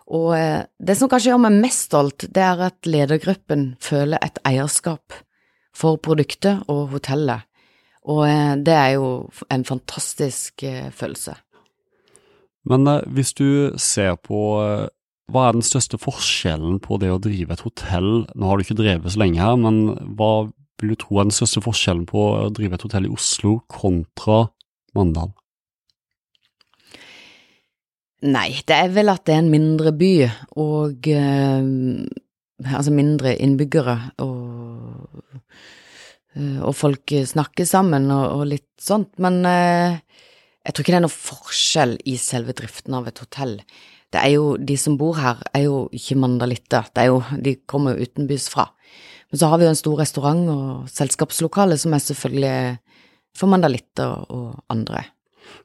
Og 0.09 0.31
eh, 0.37 0.61
det 0.79 0.97
som 0.99 1.11
kanskje 1.11 1.33
gjør 1.33 1.43
meg 1.47 1.59
mest 1.65 1.89
stolt, 1.89 2.27
det 2.29 2.45
er 2.45 2.65
at 2.69 2.89
ledergruppen 2.89 3.73
føler 3.83 4.21
et 4.25 4.39
eierskap 4.47 5.21
for 5.75 5.99
produktet 6.01 6.65
og 6.71 6.89
hotellet, 6.95 7.45
og 8.09 8.25
det 8.65 8.73
er 8.73 8.95
jo 8.95 9.09
en 9.53 9.63
fantastisk 9.67 10.63
følelse. 10.97 11.35
Men 12.69 12.87
eh, 12.87 13.05
hvis 13.07 13.33
du 13.33 13.77
ser 13.79 14.15
på 14.21 14.39
eh, 14.63 14.87
hva 15.33 15.47
er 15.47 15.57
den 15.57 15.65
største 15.65 15.99
forskjellen 16.01 16.79
på 16.83 16.99
det 17.01 17.11
å 17.13 17.19
drive 17.21 17.55
et 17.55 17.65
hotell, 17.65 18.09
nå 18.33 18.49
har 18.49 18.57
du 18.57 18.65
ikke 18.65 18.79
drevet 18.79 19.13
så 19.13 19.21
lenge 19.21 19.41
her, 19.41 19.57
men 19.59 19.81
hva 20.19 20.49
vil 20.79 20.93
du 20.93 20.99
tro 20.99 21.19
er 21.19 21.27
den 21.27 21.35
største 21.35 21.63
forskjellen 21.63 22.05
på 22.09 22.23
å 22.31 22.47
drive 22.55 22.77
et 22.77 22.85
hotell 22.87 23.09
i 23.09 23.13
Oslo 23.13 23.59
kontra 23.71 24.45
Mandal? 24.97 25.33
Nei, 28.29 28.49
det 28.67 28.75
er 28.75 28.89
vel 28.91 29.11
at 29.13 29.23
det 29.27 29.35
er 29.37 29.43
en 29.45 29.51
mindre 29.51 29.93
by, 29.95 30.13
og 30.59 31.07
eh, 31.07 31.69
altså 32.67 32.91
mindre 32.91 33.37
innbyggere, 33.39 33.95
og, 34.25 35.21
eh, 36.35 36.57
og 36.59 36.75
folk 36.75 37.15
snakker 37.31 37.67
sammen 37.69 38.09
og, 38.11 38.25
og 38.41 38.49
litt 38.51 38.73
sånt, 38.83 39.13
men 39.23 39.39
eh, 39.47 40.01
jeg 40.65 40.75
tror 40.75 40.83
ikke 40.83 40.93
det 40.93 40.99
er 40.99 41.05
noe 41.07 41.15
forskjell 41.15 41.95
i 42.11 42.17
selve 42.19 42.53
driften 42.57 42.97
av 42.97 43.07
et 43.09 43.23
hotell. 43.23 43.55
Det 44.09 44.21
er 44.23 44.33
jo, 44.33 44.57
De 44.57 44.77
som 44.77 44.97
bor 44.97 45.17
her, 45.21 45.41
er 45.53 45.67
jo 45.67 45.89
ikke 45.93 46.17
mandalitter, 46.17 46.87
det 46.95 47.03
er 47.03 47.11
jo, 47.11 47.21
de 47.37 47.55
kommer 47.69 47.93
jo 47.93 48.07
utenbys 48.07 48.49
fra. 48.49 48.69
Men 49.29 49.39
så 49.39 49.49
har 49.51 49.59
vi 49.59 49.67
jo 49.67 49.73
en 49.73 49.77
stor 49.77 49.99
restaurant 50.01 50.49
og 50.49 50.89
selskapslokale 50.89 51.77
som 51.77 51.93
er 51.93 52.01
selvfølgelig 52.01 52.79
for 53.37 53.51
mandalitter 53.51 54.25
og 54.33 54.63
andre. 54.73 55.05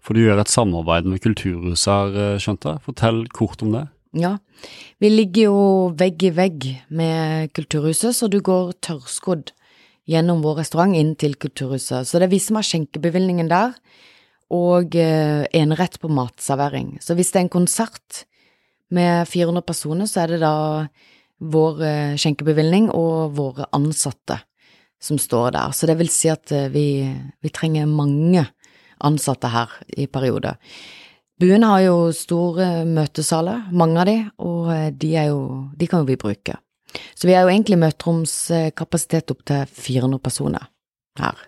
For 0.05 0.17
du 0.17 0.25
gjør 0.25 0.43
et 0.43 0.53
samarbeid 0.53 1.09
med 1.09 1.23
Kulturhuset 1.25 1.89
her, 1.89 2.17
eh, 2.21 2.41
skjønte 2.41 2.75
jeg. 2.75 2.85
Fortell 2.85 3.25
kort 3.33 3.65
om 3.65 3.73
det. 3.73 3.87
Ja, 4.15 4.37
vi 5.03 5.11
ligger 5.11 5.49
jo 5.49 5.61
vegg 5.99 6.23
i 6.23 6.31
vegg 6.31 6.67
med 6.89 7.51
Kulturhuset, 7.57 8.15
så 8.15 8.29
du 8.31 8.39
går 8.45 8.77
tørrskodd 8.85 9.51
gjennom 10.07 10.45
vår 10.45 10.61
restaurant 10.61 10.95
inn 10.95 11.15
til 11.19 11.35
Kulturhuset. 11.35 12.07
Så 12.07 12.21
det 12.21 12.29
er 12.29 12.35
vi 12.37 12.39
som 12.39 12.61
har 12.61 12.69
skjenkebevilgningen 12.69 13.51
der 13.51 13.75
og 14.55 14.95
eh, 14.95 15.49
enerett 15.57 15.99
på 15.99 16.13
matservering. 16.13 16.99
Så 17.03 17.17
hvis 17.17 17.33
det 17.33 17.41
er 17.41 17.47
en 17.49 17.57
konsert 17.57 18.25
med 18.95 19.29
400 19.29 19.65
personer, 19.67 20.09
så 20.11 20.25
er 20.25 20.35
det 20.35 20.41
da 20.45 20.57
vår 21.45 21.85
eh, 21.85 22.17
skjenkebevilgning 22.21 22.91
og 22.95 23.35
våre 23.37 23.69
ansatte 23.75 24.39
som 25.03 25.19
står 25.21 25.55
der. 25.57 25.73
Så 25.77 25.89
det 25.91 25.99
vil 26.01 26.13
si 26.13 26.31
at 26.33 26.53
eh, 26.55 26.71
vi, 26.73 26.87
vi 27.43 27.53
trenger 27.53 27.91
mange 27.91 28.47
ansatte 29.05 29.51
her 29.53 29.73
i 29.99 30.07
perioder. 30.07 30.61
Buen 31.41 31.67
har 31.67 31.81
jo 31.83 31.97
store 32.15 32.85
møtesaler, 32.87 33.67
mange 33.75 33.99
av 34.01 34.07
de, 34.07 34.19
og 34.47 34.71
de, 35.03 35.11
jo, 35.27 35.41
de 35.75 35.89
kan 35.91 36.05
jo 36.05 36.09
vi 36.13 36.21
bruke. 36.21 36.55
Så 37.19 37.27
vi 37.27 37.35
har 37.35 37.43
jo 37.43 37.51
egentlig 37.51 37.81
møteromskapasitet 37.83 39.35
opp 39.35 39.43
til 39.51 39.67
400 39.67 40.23
personer 40.23 40.71
her. 41.19 41.43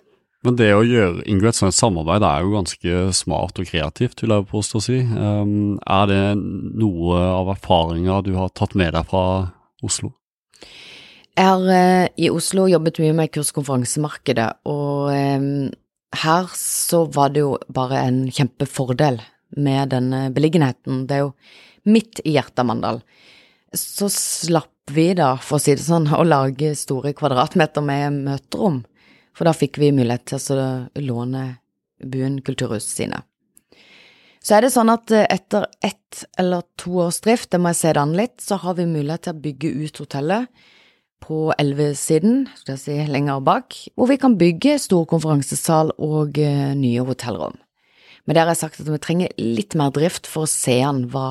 Men 0.47 0.55
det 0.55 0.69
å 0.77 0.85
gjøre, 0.87 1.25
inngå 1.27 1.49
et 1.51 1.59
sånt 1.59 1.75
samarbeid 1.75 2.23
er 2.23 2.45
jo 2.45 2.53
ganske 2.53 2.99
smart 3.19 3.59
og 3.59 3.67
kreativt, 3.67 4.21
vil 4.23 4.31
jeg 4.31 4.47
påstå 4.47 4.79
å 4.79 4.85
si. 4.85 5.01
Um, 5.03 5.75
er 5.83 6.05
det 6.07 6.21
noe 6.39 7.19
av 7.33 7.51
erfaringa 7.57 8.21
du 8.23 8.37
har 8.37 8.53
tatt 8.55 8.77
med 8.79 8.95
deg 8.95 9.09
fra 9.11 9.25
Oslo? 9.87 10.13
Jeg 11.35 11.49
har 11.51 11.67
uh, 11.67 12.07
i 12.15 12.31
Oslo 12.31 12.69
jobbet 12.71 13.03
mye 13.03 13.19
med 13.19 13.35
kurskonferansemarkedet, 13.35 14.49
og 14.71 15.11
um, 15.11 15.51
her 16.23 16.55
så 16.55 17.03
var 17.11 17.35
det 17.35 17.43
jo 17.43 17.57
bare 17.67 18.07
en 18.07 18.23
kjempefordel 18.31 19.19
med 19.59 19.97
denne 19.97 20.29
beliggenheten. 20.37 21.09
Det 21.11 21.19
er 21.19 21.27
jo 21.27 21.35
midt 21.91 22.23
i 22.23 22.37
hjertet 22.39 22.63
av 22.63 22.71
Mandal. 22.71 23.03
Så 23.75 24.07
slapp 24.15 24.95
vi 24.95 25.11
da, 25.19 25.35
for 25.43 25.59
å 25.59 25.65
si 25.65 25.75
det 25.75 25.83
sånn, 25.83 26.07
å 26.15 26.23
lage 26.23 26.77
store 26.79 27.11
kvadratmeter 27.19 27.83
med 27.83 28.23
møterom 28.29 28.85
for 29.37 29.49
da 29.49 29.53
fikk 29.57 29.81
vi 29.83 29.93
mulighet 29.95 30.27
til 30.33 30.61
å 30.61 30.69
låne 31.05 31.47
Buen 31.97 32.43
kulturhus 32.45 32.85
sine. 32.93 33.23
Så 34.45 34.55
er 34.55 34.63
det 34.63 34.73
sånn 34.75 34.93
at 34.93 35.11
eh, 35.11 35.27
etter 35.33 35.65
ett 35.85 36.23
eller 36.39 36.63
to 36.79 37.01
års 37.03 37.23
drift, 37.25 37.51
det 37.51 37.59
må 37.59 37.73
jeg 37.73 37.81
se 37.81 37.93
det 37.97 38.03
an 38.03 38.15
litt, 38.15 38.37
så 38.45 38.61
har 38.63 38.77
vi 38.79 38.85
mulighet 38.87 39.27
til 39.27 39.35
å 39.35 39.43
bygge 39.47 39.71
ut 39.81 40.03
hotellet 40.05 40.67
på 41.25 41.51
Elvesiden, 41.59 42.45
skal 42.55 42.77
jeg 42.77 42.83
si 42.85 42.97
lenger 43.11 43.41
bak, 43.43 43.75
hvor 43.97 44.11
vi 44.13 44.19
kan 44.21 44.37
bygge 44.39 44.77
stor 44.85 45.07
konferansesal 45.11 45.95
og 45.97 46.39
uh, 46.39 46.73
nye 46.79 47.03
hotellrom. 47.09 47.57
Men 48.27 48.37
der 48.37 48.45
har 48.45 48.55
jeg 48.55 48.63
sagt 48.63 48.83
at 48.83 48.91
vi 48.91 49.01
trenger 49.03 49.35
litt 49.41 49.75
mer 49.79 49.91
drift 49.95 50.29
for 50.31 50.45
å 50.45 50.51
se 50.51 50.77
an 50.85 51.07
hva 51.11 51.31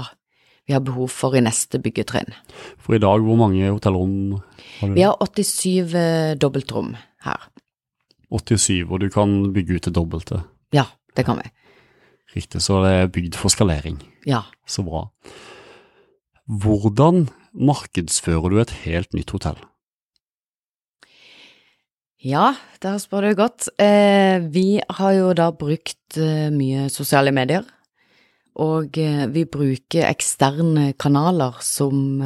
vi 0.65 0.74
har 0.74 0.83
behov 0.83 1.13
for 1.13 1.38
i 1.38 1.43
neste 1.45 1.79
byggetrinn. 1.79 2.33
For 2.81 2.97
i 2.97 3.03
dag, 3.03 3.24
hvor 3.24 3.38
mange 3.39 3.69
hotellrom 3.69 4.39
har 4.79 4.89
du? 4.89 4.97
Vi 4.97 5.05
har 5.05 5.15
87 5.21 5.93
uh, 5.93 6.35
dobbeltrom 6.41 6.95
her. 7.27 7.47
87, 8.32 8.86
og 8.89 9.00
du 9.03 9.10
kan 9.13 9.38
bygge 9.53 9.77
ut 9.77 9.88
det 9.88 9.96
dobbelte. 9.96 10.41
Ja, 10.75 10.88
det 11.15 11.25
kan 11.27 11.39
vi. 11.41 11.51
Riktig, 12.36 12.62
så 12.62 12.82
det 12.84 12.91
er 12.91 13.12
bygd 13.13 13.38
for 13.39 13.53
skalering. 13.53 14.00
Ja. 14.27 14.44
Så 14.67 14.84
bra. 14.84 15.08
Hvordan 16.46 17.29
markedsfører 17.55 18.51
du 18.51 18.60
et 18.62 18.74
helt 18.84 19.13
nytt 19.15 19.32
hotell? 19.34 19.58
Ja, 22.25 22.55
der 22.82 22.98
spør 22.98 23.27
du 23.27 23.36
godt. 23.38 23.70
Eh, 23.79 24.41
vi 24.53 24.82
har 24.82 25.12
jo 25.13 25.34
da 25.38 25.51
brukt 25.53 26.17
eh, 26.17 26.50
mye 26.50 26.88
sosiale 26.89 27.29
medier, 27.36 27.65
og 28.58 28.98
eh, 28.98 29.27
vi 29.29 29.44
bruker 29.46 30.08
eksterne 30.10 30.94
kanaler 30.98 31.60
som 31.62 32.24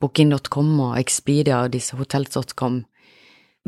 booking.com 0.00 0.72
og 0.86 0.96
Expedia 1.02 1.60
og 1.66 1.74
disse 1.74 1.98
hotels.com. 2.00 2.80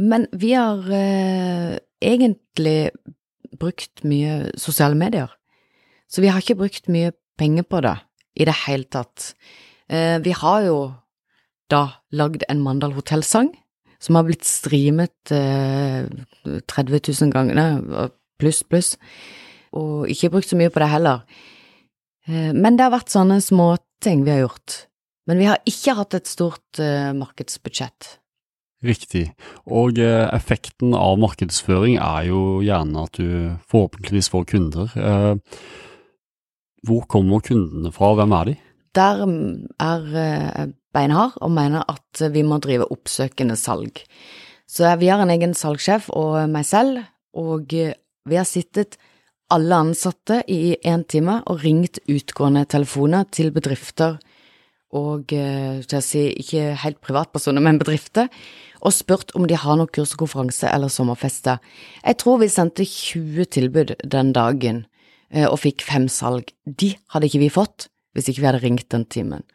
Men 0.00 0.26
vi 0.32 0.54
har 0.56 0.86
eh, 0.92 1.76
egentlig 2.02 2.92
brukt 3.60 4.04
mye 4.08 4.52
sosiale 4.58 4.96
medier, 4.98 5.30
så 6.08 6.24
vi 6.24 6.30
har 6.32 6.40
ikke 6.40 6.58
brukt 6.62 6.88
mye 6.92 7.12
penger 7.40 7.66
på 7.68 7.82
det 7.84 7.96
i 8.40 8.46
det 8.48 8.56
hele 8.64 8.88
tatt. 8.88 9.32
Eh, 9.88 10.18
vi 10.24 10.32
har 10.36 10.64
jo 10.66 10.78
da 11.72 11.84
lagd 12.12 12.44
en 12.48 12.62
Mandal 12.64 12.94
hotellsang 12.96 13.52
som 14.02 14.18
har 14.18 14.26
blitt 14.26 14.44
streamet 14.48 15.32
eh, 15.34 16.08
30 16.42 17.12
000 17.22 17.32
ganger, 17.32 18.10
pluss, 18.40 18.62
pluss, 18.66 18.96
og 19.72 20.08
ikke 20.10 20.32
brukt 20.34 20.50
så 20.50 20.58
mye 20.58 20.72
på 20.72 20.82
det 20.82 20.90
heller. 20.90 21.22
Eh, 22.26 22.50
men 22.56 22.76
det 22.76 22.86
har 22.86 22.96
vært 22.96 23.12
sånne 23.14 23.38
småting 23.44 24.24
vi 24.26 24.34
har 24.34 24.44
gjort. 24.46 24.82
Men 25.30 25.38
vi 25.38 25.46
har 25.46 25.62
ikke 25.68 25.94
hatt 26.00 26.16
et 26.18 26.30
stort 26.30 26.82
eh, 26.82 27.12
markedsbudsjett. 27.14 28.16
Riktig. 28.82 29.28
Og 29.70 29.98
eh, 30.02 30.26
effekten 30.34 30.96
av 30.98 31.20
markedsføring 31.22 32.00
er 32.02 32.26
jo 32.32 32.42
gjerne 32.66 33.06
at 33.06 33.18
du 33.18 33.54
forhåpentligvis 33.70 34.30
får 34.32 34.46
kunder. 34.50 34.94
Eh, 34.98 35.34
hvor 36.82 37.06
kommer 37.06 37.44
kundene 37.46 37.92
fra, 37.94 38.10
hvem 38.18 38.34
er 38.34 38.50
de? 38.50 38.56
Der 38.98 39.22
er 39.80 40.08
eh, 40.24 40.72
beinhard 40.92 41.38
og 41.40 41.54
mener 41.54 41.86
at 41.88 42.24
vi 42.34 42.42
må 42.42 42.58
drive 42.62 42.90
oppsøkende 42.90 43.56
salg. 43.56 44.02
Så 44.66 44.90
vi 44.98 45.10
har 45.12 45.22
en 45.22 45.30
egen 45.32 45.54
salgssjef 45.56 46.10
og 46.16 46.42
meg 46.50 46.66
selv, 46.66 47.04
og 47.38 47.72
eh, 47.76 47.94
vi 48.28 48.38
har 48.38 48.48
sittet 48.48 48.98
alle 49.52 49.78
ansatte 49.84 50.40
i 50.48 50.74
én 50.88 51.04
time 51.04 51.40
og 51.50 51.62
ringt 51.62 52.00
utgående 52.08 52.64
telefoner 52.70 53.26
til 53.30 53.52
bedrifter 53.52 54.16
og 54.96 55.32
eh, 55.36 55.80
til 55.88 55.98
å 55.98 56.04
si 56.04 56.26
ikke 56.40 56.72
helt 56.82 57.00
privatpersoner, 57.04 57.64
men 57.64 57.80
bedrifter, 57.80 58.28
og 58.82 58.94
spurt 58.94 59.30
om 59.38 59.46
de 59.46 59.58
har 59.58 59.78
noe 59.78 59.90
kurs 59.90 60.14
og 60.16 60.24
konferanse 60.24 60.66
eller 60.70 60.90
sommerfester. 60.90 61.60
Jeg 62.02 62.18
tror 62.22 62.40
vi 62.42 62.50
sendte 62.50 62.86
20 62.88 63.48
tilbud 63.54 63.94
den 64.02 64.32
dagen 64.34 64.84
eh, 65.30 65.46
og 65.46 65.60
fikk 65.62 65.84
fem 65.86 66.08
salg. 66.10 66.50
De 66.66 66.92
hadde 67.14 67.30
ikke 67.30 67.44
vi 67.44 67.52
fått 67.52 67.88
hvis 68.12 68.28
ikke 68.28 68.42
vi 68.42 68.48
hadde 68.50 68.64
ringt 68.64 68.90
den 68.92 69.06
timen. 69.08 69.46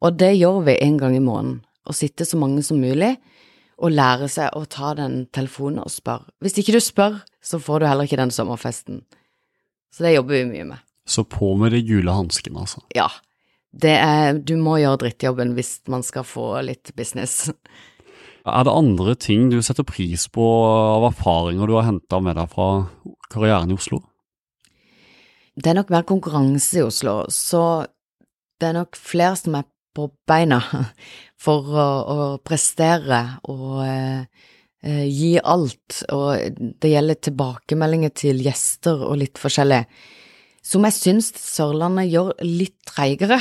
Og 0.00 0.16
det 0.16 0.32
gjør 0.38 0.62
vi 0.70 0.78
en 0.80 0.96
gang 1.00 1.16
i 1.16 1.20
måneden, 1.20 1.60
å 1.84 1.92
sitte 1.96 2.24
så 2.24 2.38
mange 2.40 2.62
som 2.64 2.80
mulig 2.80 3.16
og 3.80 3.92
lære 3.92 4.28
seg 4.30 4.56
å 4.56 4.66
ta 4.68 4.92
den 4.96 5.24
telefonen 5.34 5.82
og 5.82 5.92
spørre. 5.92 6.28
Hvis 6.44 6.58
ikke 6.60 6.76
du 6.76 6.80
spør, 6.84 7.18
så 7.44 7.60
får 7.60 7.80
du 7.80 7.88
heller 7.88 8.08
ikke 8.08 8.20
den 8.20 8.32
sommerfesten. 8.32 9.02
Så 9.90 10.04
det 10.04 10.14
jobber 10.14 10.36
vi 10.36 10.48
mye 10.52 10.68
med. 10.74 10.86
Så 11.08 11.24
på 11.26 11.54
med 11.58 11.72
de 11.74 11.80
gule 11.84 12.12
hanskene, 12.14 12.62
altså. 12.62 12.82
Ja, 12.94 13.08
det 13.72 13.96
er, 13.96 14.36
du 14.36 14.54
må 14.60 14.76
gjøre 14.80 15.00
drittjobben 15.04 15.54
hvis 15.56 15.78
man 15.90 16.04
skal 16.06 16.26
få 16.28 16.52
litt 16.66 16.92
business. 16.98 17.48
Er 18.46 18.64
det 18.64 18.72
andre 18.72 19.14
ting 19.20 19.50
du 19.52 19.58
setter 19.64 19.84
pris 19.84 20.26
på 20.32 20.44
av 20.64 21.10
erfaringer 21.10 21.68
du 21.68 21.74
har 21.76 21.88
henta 21.90 22.20
med 22.24 22.38
deg 22.40 22.48
fra 22.52 22.68
karrieren 23.32 23.72
i 23.72 23.76
Oslo? 23.76 24.00
Det 25.60 25.72
er 25.72 25.76
nok 25.76 25.90
mer 25.92 26.06
konkurranse 26.08 26.80
i 26.80 26.86
Oslo, 26.86 27.24
så 27.28 27.84
det 28.60 28.70
er 28.70 28.78
nok 28.78 28.96
flere 28.96 29.36
som 29.36 29.58
er 29.58 29.66
på 29.96 30.06
beina 30.28 30.60
for 31.44 31.68
å, 31.74 31.88
å 32.14 32.18
prestere 32.44 33.20
og 33.50 33.82
eh, 33.84 34.22
eh, 34.86 35.04
gi 35.08 35.34
alt, 35.40 36.02
og 36.14 36.60
det 36.80 36.92
gjelder 36.94 37.20
tilbakemeldinger 37.28 38.14
til 38.16 38.40
gjester 38.44 39.04
og 39.08 39.18
litt 39.20 39.40
forskjellig, 39.40 39.82
som 40.64 40.84
jeg 40.86 40.96
syns 40.96 41.32
Sørlandet 41.40 42.10
gjør 42.12 42.34
litt 42.44 42.78
treigere. 42.88 43.40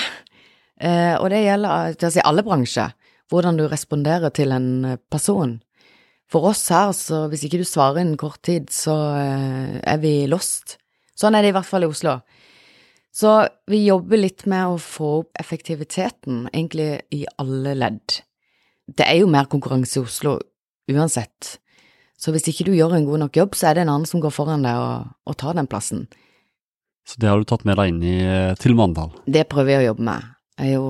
Eh, 0.80 1.16
og 1.20 1.28
det 1.32 1.44
gjelder 1.44 1.96
til 2.00 2.08
å 2.10 2.14
si 2.16 2.24
alle 2.24 2.46
bransjer, 2.48 2.96
hvordan 3.30 3.60
du 3.60 3.68
responderer 3.70 4.34
til 4.36 4.54
en 4.56 4.98
person. 5.12 5.60
For 6.30 6.46
oss 6.52 6.68
her, 6.70 6.92
så 6.94 7.24
hvis 7.30 7.46
ikke 7.46 7.62
du 7.62 7.66
svarer 7.66 8.04
innen 8.04 8.20
kort 8.20 8.42
tid, 8.46 8.70
så 8.74 8.96
eh, 9.18 9.80
er 9.82 10.02
vi 10.02 10.14
lost. 10.30 10.78
Sånn 11.18 11.36
er 11.36 11.44
det 11.44 11.54
i 11.54 11.58
hvert 11.58 11.68
fall 11.68 11.88
i 11.88 11.90
Oslo. 11.90 12.20
Så 13.10 13.32
vi 13.70 13.82
jobber 13.88 14.22
litt 14.22 14.46
med 14.50 14.76
å 14.76 14.78
få 14.82 15.14
opp 15.24 15.42
effektiviteten, 15.42 16.46
egentlig 16.54 16.92
i 17.16 17.24
alle 17.42 17.74
ledd. 17.78 18.22
Det 18.86 19.08
er 19.08 19.24
jo 19.24 19.32
mer 19.32 19.50
konkurranse 19.50 19.98
i 19.98 20.06
Oslo 20.06 20.38
uansett, 20.90 21.58
så 22.20 22.34
hvis 22.36 22.50
ikke 22.52 22.68
du 22.68 22.74
gjør 22.76 22.98
en 22.98 23.08
god 23.08 23.24
nok 23.24 23.38
jobb, 23.40 23.56
så 23.56 23.70
er 23.70 23.78
det 23.78 23.86
en 23.86 23.94
annen 23.94 24.10
som 24.10 24.20
går 24.20 24.34
foran 24.36 24.66
deg 24.66 24.76
og, 24.76 25.12
og 25.30 25.38
tar 25.40 25.56
den 25.56 25.70
plassen. 25.72 26.08
Så 27.08 27.22
det 27.22 27.30
har 27.32 27.40
du 27.40 27.48
tatt 27.48 27.64
med 27.66 27.80
deg 27.80 27.94
inn 27.94 28.02
i, 28.04 28.18
til 28.60 28.76
Mandal? 28.78 29.14
Det 29.26 29.46
prøver 29.50 29.78
jeg 29.78 29.86
å 29.86 29.88
jobbe 29.92 30.08
med. 30.10 30.26
Jeg 30.60 30.68
er 30.68 30.76
jo 30.76 30.90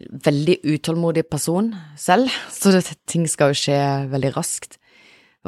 veldig 0.00 0.60
utålmodig 0.74 1.26
person 1.30 1.72
selv, 1.98 2.32
så 2.52 2.72
det, 2.74 2.84
ting 3.10 3.26
skal 3.28 3.52
jo 3.52 3.60
skje 3.60 3.80
veldig 4.12 4.34
raskt. 4.36 4.78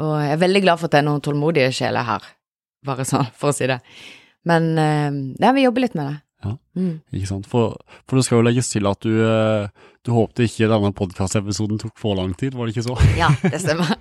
Og 0.01 0.13
jeg 0.21 0.35
er 0.35 0.41
veldig 0.41 0.63
glad 0.65 0.81
for 0.81 0.89
at 0.89 0.95
det 0.95 1.03
er 1.03 1.07
noen 1.07 1.23
tålmodige 1.23 1.71
sjeler 1.75 2.05
her, 2.07 2.27
bare 2.85 3.05
sånn 3.05 3.29
for 3.37 3.51
å 3.51 3.55
si 3.55 3.69
det. 3.69 3.79
Men 4.49 4.73
ja, 5.39 5.53
vi 5.55 5.65
jobber 5.65 5.85
litt 5.85 5.97
med 5.97 6.09
det. 6.09 6.17
Ja, 6.43 6.53
mm. 6.75 6.95
ikke 7.15 7.29
sant. 7.29 7.47
For, 7.49 7.77
for, 8.03 8.19
det 8.19 8.25
skal 8.27 8.41
jo 8.41 8.45
legges 8.47 8.71
til 8.71 8.87
at 8.89 9.05
du, 9.05 9.13
du 10.03 10.11
håpte 10.15 10.47
ikke 10.47 10.69
denne 10.71 10.91
podkastepisoden 10.95 11.79
tok 11.81 11.95
for 11.99 12.19
lang 12.19 12.33
tid, 12.39 12.57
var 12.57 12.67
det 12.67 12.75
ikke 12.75 12.87
så? 12.89 12.97
ja, 13.21 13.29
det 13.45 13.61
stemmer. 13.63 13.95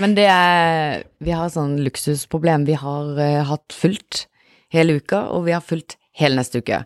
Men 0.00 0.16
det 0.18 0.26
er 0.32 1.06
Vi 1.20 1.32
har 1.34 1.48
et 1.48 1.56
sånn 1.56 1.78
luksusproblem. 1.84 2.66
Vi 2.68 2.76
har 2.80 3.14
uh, 3.16 3.40
hatt 3.48 3.76
fullt 3.76 4.26
hele 4.74 5.00
uka, 5.00 5.26
og 5.34 5.48
vi 5.48 5.56
har 5.56 5.64
fulgt 5.64 5.96
hele 6.20 6.38
neste 6.38 6.60
uke 6.60 6.84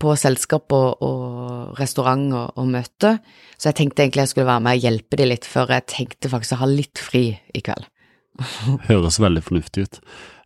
på 0.00 0.14
selskap 0.18 0.72
og, 0.74 1.02
og 1.04 1.78
restaurant 1.78 2.26
og, 2.34 2.52
og, 2.58 2.68
møte. 2.74 3.16
Så 3.56 3.70
jeg 3.70 3.78
tenkte 3.80 4.04
egentlig 4.04 4.24
jeg 4.24 4.34
skulle 4.34 4.50
være 4.50 4.64
med 4.66 4.78
og 4.78 4.86
hjelpe 4.88 5.20
de 5.20 5.28
litt, 5.30 5.48
før 5.48 5.74
jeg 5.76 5.88
tenkte 5.92 6.30
faktisk 6.32 6.56
å 6.56 6.62
ha 6.64 6.70
litt 6.70 7.02
fri 7.02 7.26
i 7.32 7.64
kveld. 7.64 7.88
Høres 8.90 9.20
veldig 9.22 9.44
fornuftig 9.46 9.86
ut. 9.86 10.00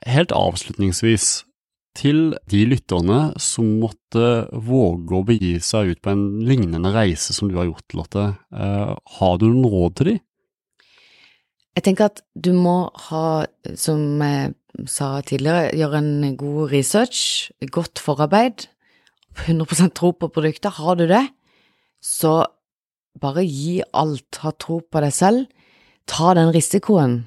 Helt 0.07 0.35
avslutningsvis, 0.37 1.31
til 1.99 2.37
de 2.51 2.61
lytterne 2.69 3.33
som 3.43 3.67
måtte 3.81 4.47
våge 4.53 5.17
å 5.19 5.25
begi 5.27 5.57
seg 5.65 5.95
ut 5.95 6.03
på 6.05 6.13
en 6.13 6.25
lignende 6.47 6.93
reise 6.95 7.35
som 7.35 7.51
du 7.51 7.57
har 7.59 7.67
gjort, 7.67 7.97
Lotte, 7.99 8.27
eh, 8.55 8.93
har 9.19 9.39
du 9.41 9.49
noen 9.49 9.67
råd 9.73 9.97
til 9.99 10.11
dem? 10.13 10.21
Jeg 11.79 11.87
tenker 11.87 12.09
at 12.11 12.23
du 12.35 12.51
må 12.55 12.91
ha, 13.09 13.47
som 13.79 14.23
jeg 14.23 14.55
sa 14.91 15.11
tidligere, 15.23 15.71
gjøre 15.79 16.01
en 16.03 16.37
god 16.39 16.73
research, 16.73 17.21
godt 17.75 18.03
forarbeid, 18.03 18.67
100% 19.46 19.94
tro 19.94 20.12
på 20.12 20.31
produktet. 20.33 20.79
Har 20.79 20.98
du 20.98 21.07
det, 21.11 21.24
så 22.03 22.42
bare 23.20 23.44
gi 23.46 23.81
alt, 23.92 24.40
ha 24.42 24.53
tro 24.55 24.81
på 24.81 25.03
deg 25.03 25.14
selv, 25.14 25.46
ta 26.09 26.35
den 26.38 26.53
risikoen. 26.55 27.20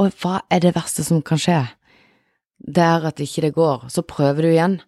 Og 0.00 0.12
hva 0.20 0.40
er 0.52 0.62
det 0.64 0.74
verste 0.76 1.04
som 1.06 1.22
kan 1.24 1.40
skje? 1.40 1.62
Det 2.56 2.82
er 2.82 3.04
at 3.08 3.20
ikke 3.20 3.46
det 3.46 3.54
går, 3.56 3.88
så 3.92 4.04
prøver 4.06 4.46
du 4.46 4.50
igjen. 4.52 4.78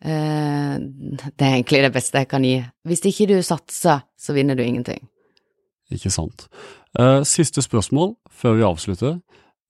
Eh, 0.00 0.76
det 0.80 1.44
er 1.44 1.56
egentlig 1.56 1.82
det 1.84 1.92
beste 1.94 2.22
jeg 2.22 2.30
kan 2.30 2.44
gi. 2.46 2.58
Hvis 2.88 3.04
ikke 3.06 3.28
du 3.30 3.40
satser, 3.44 4.06
så 4.18 4.36
vinner 4.36 4.56
du 4.56 4.62
ingenting. 4.64 5.02
Ikke 5.90 6.10
sant. 6.10 6.48
Eh, 6.98 7.22
siste 7.26 7.62
spørsmål 7.62 8.14
før 8.30 8.56
vi 8.58 8.66
avslutter. 8.66 9.18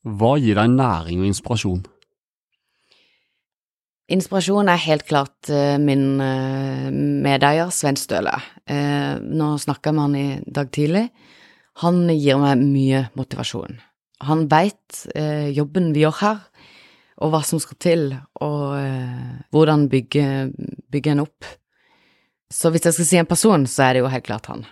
Hva 0.04 0.36
gir 0.40 0.56
deg 0.56 0.70
næring 0.72 1.20
og 1.20 1.28
inspirasjon? 1.28 1.82
Inspirasjon 4.10 4.66
er 4.66 4.80
helt 4.88 5.04
klart 5.06 5.50
uh, 5.52 5.76
min 5.78 6.18
uh, 6.18 6.88
medeier 6.90 7.70
Svein 7.70 7.98
Støle. 7.98 8.32
Uh, 8.66 9.22
nå 9.22 9.52
snakka 9.62 9.92
med 9.94 10.02
han 10.02 10.16
i 10.18 10.24
dag 10.50 10.72
tidlig. 10.74 11.04
Han 11.84 12.02
gir 12.10 12.40
meg 12.42 12.64
mye 12.64 13.04
motivasjon. 13.18 13.78
Han 14.26 14.42
veit 14.50 15.06
jobben 15.56 15.94
vi 15.94 16.02
gjør 16.02 16.16
her, 16.18 16.40
og 17.24 17.30
hva 17.32 17.38
som 17.46 17.62
skal 17.62 17.78
til, 17.80 18.02
og 18.44 18.74
hvordan 19.54 19.86
bygge, 19.88 20.26
bygge 20.92 21.14
en 21.14 21.22
opp. 21.22 21.48
Så 22.52 22.68
hvis 22.68 22.84
jeg 22.84 22.98
skal 22.98 23.08
si 23.08 23.20
en 23.22 23.30
person, 23.30 23.64
så 23.64 23.86
er 23.86 23.96
det 23.96 24.02
jo 24.02 24.10
helt 24.12 24.26
klart 24.26 24.50
han. 24.52 24.66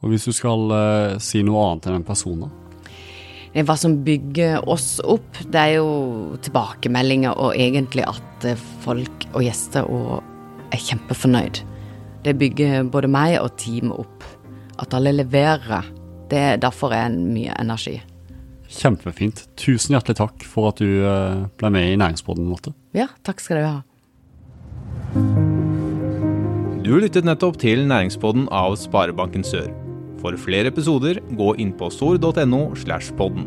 Og 0.00 0.14
hvis 0.14 0.24
du 0.24 0.32
skal 0.32 0.72
si 1.20 1.44
noe 1.44 1.66
annet 1.66 1.90
enn 1.90 1.98
en 1.98 2.08
person, 2.08 2.46
da? 2.46 2.67
Hva 3.66 3.74
som 3.78 3.96
bygger 4.06 4.66
oss 4.70 4.98
opp, 5.02 5.38
det 5.50 5.58
er 5.58 5.72
jo 5.78 6.36
tilbakemeldinger 6.44 7.34
og 7.34 7.56
egentlig 7.58 8.04
at 8.06 8.46
eh, 8.46 8.60
folk 8.84 9.26
og 9.32 9.42
gjester 9.42 9.88
er 10.68 10.84
kjempefornøyd. 10.84 11.62
Det 12.26 12.36
bygger 12.38 12.90
både 12.92 13.10
meg 13.10 13.38
og 13.40 13.56
teamet 13.60 14.04
opp. 14.04 14.26
At 14.78 14.94
alle 14.94 15.14
leverer. 15.16 15.88
Det 16.30 16.38
er 16.38 16.60
derfor 16.62 16.92
er 16.94 17.10
mye 17.10 17.54
energi. 17.58 17.96
Kjempefint. 18.68 19.46
Tusen 19.56 19.96
hjertelig 19.96 20.18
takk 20.20 20.44
for 20.46 20.70
at 20.70 20.82
du 20.82 21.02
eh, 21.08 21.46
ble 21.58 21.72
med 21.72 21.94
i 21.94 21.98
Næringsboden. 21.98 22.52
Ja, 22.94 23.08
takk 23.24 23.40
skal 23.40 23.62
du 23.62 23.66
ha. 23.66 23.78
Du 26.84 26.94
lyttet 27.00 27.26
nettopp 27.26 27.58
til 27.60 27.86
Næringsboden 27.88 28.46
av 28.52 28.76
Sparebanken 28.80 29.44
Sør. 29.44 29.72
For 30.18 30.34
flere 30.40 30.72
episoder, 30.72 31.20
gå 31.38 31.52
inn 31.62 31.72
på 31.78 31.90
sor.no 31.94 32.62
slash 32.78 33.14
podden. 33.18 33.46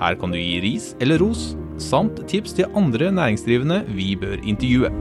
Her 0.00 0.16
kan 0.20 0.32
du 0.32 0.38
gi 0.38 0.60
ris 0.64 0.92
eller 1.02 1.20
ros, 1.20 1.50
samt 1.82 2.22
tips 2.30 2.54
til 2.56 2.70
andre 2.78 3.10
næringsdrivende 3.12 3.82
vi 3.96 4.14
bør 4.16 4.38
intervjue. 4.46 4.92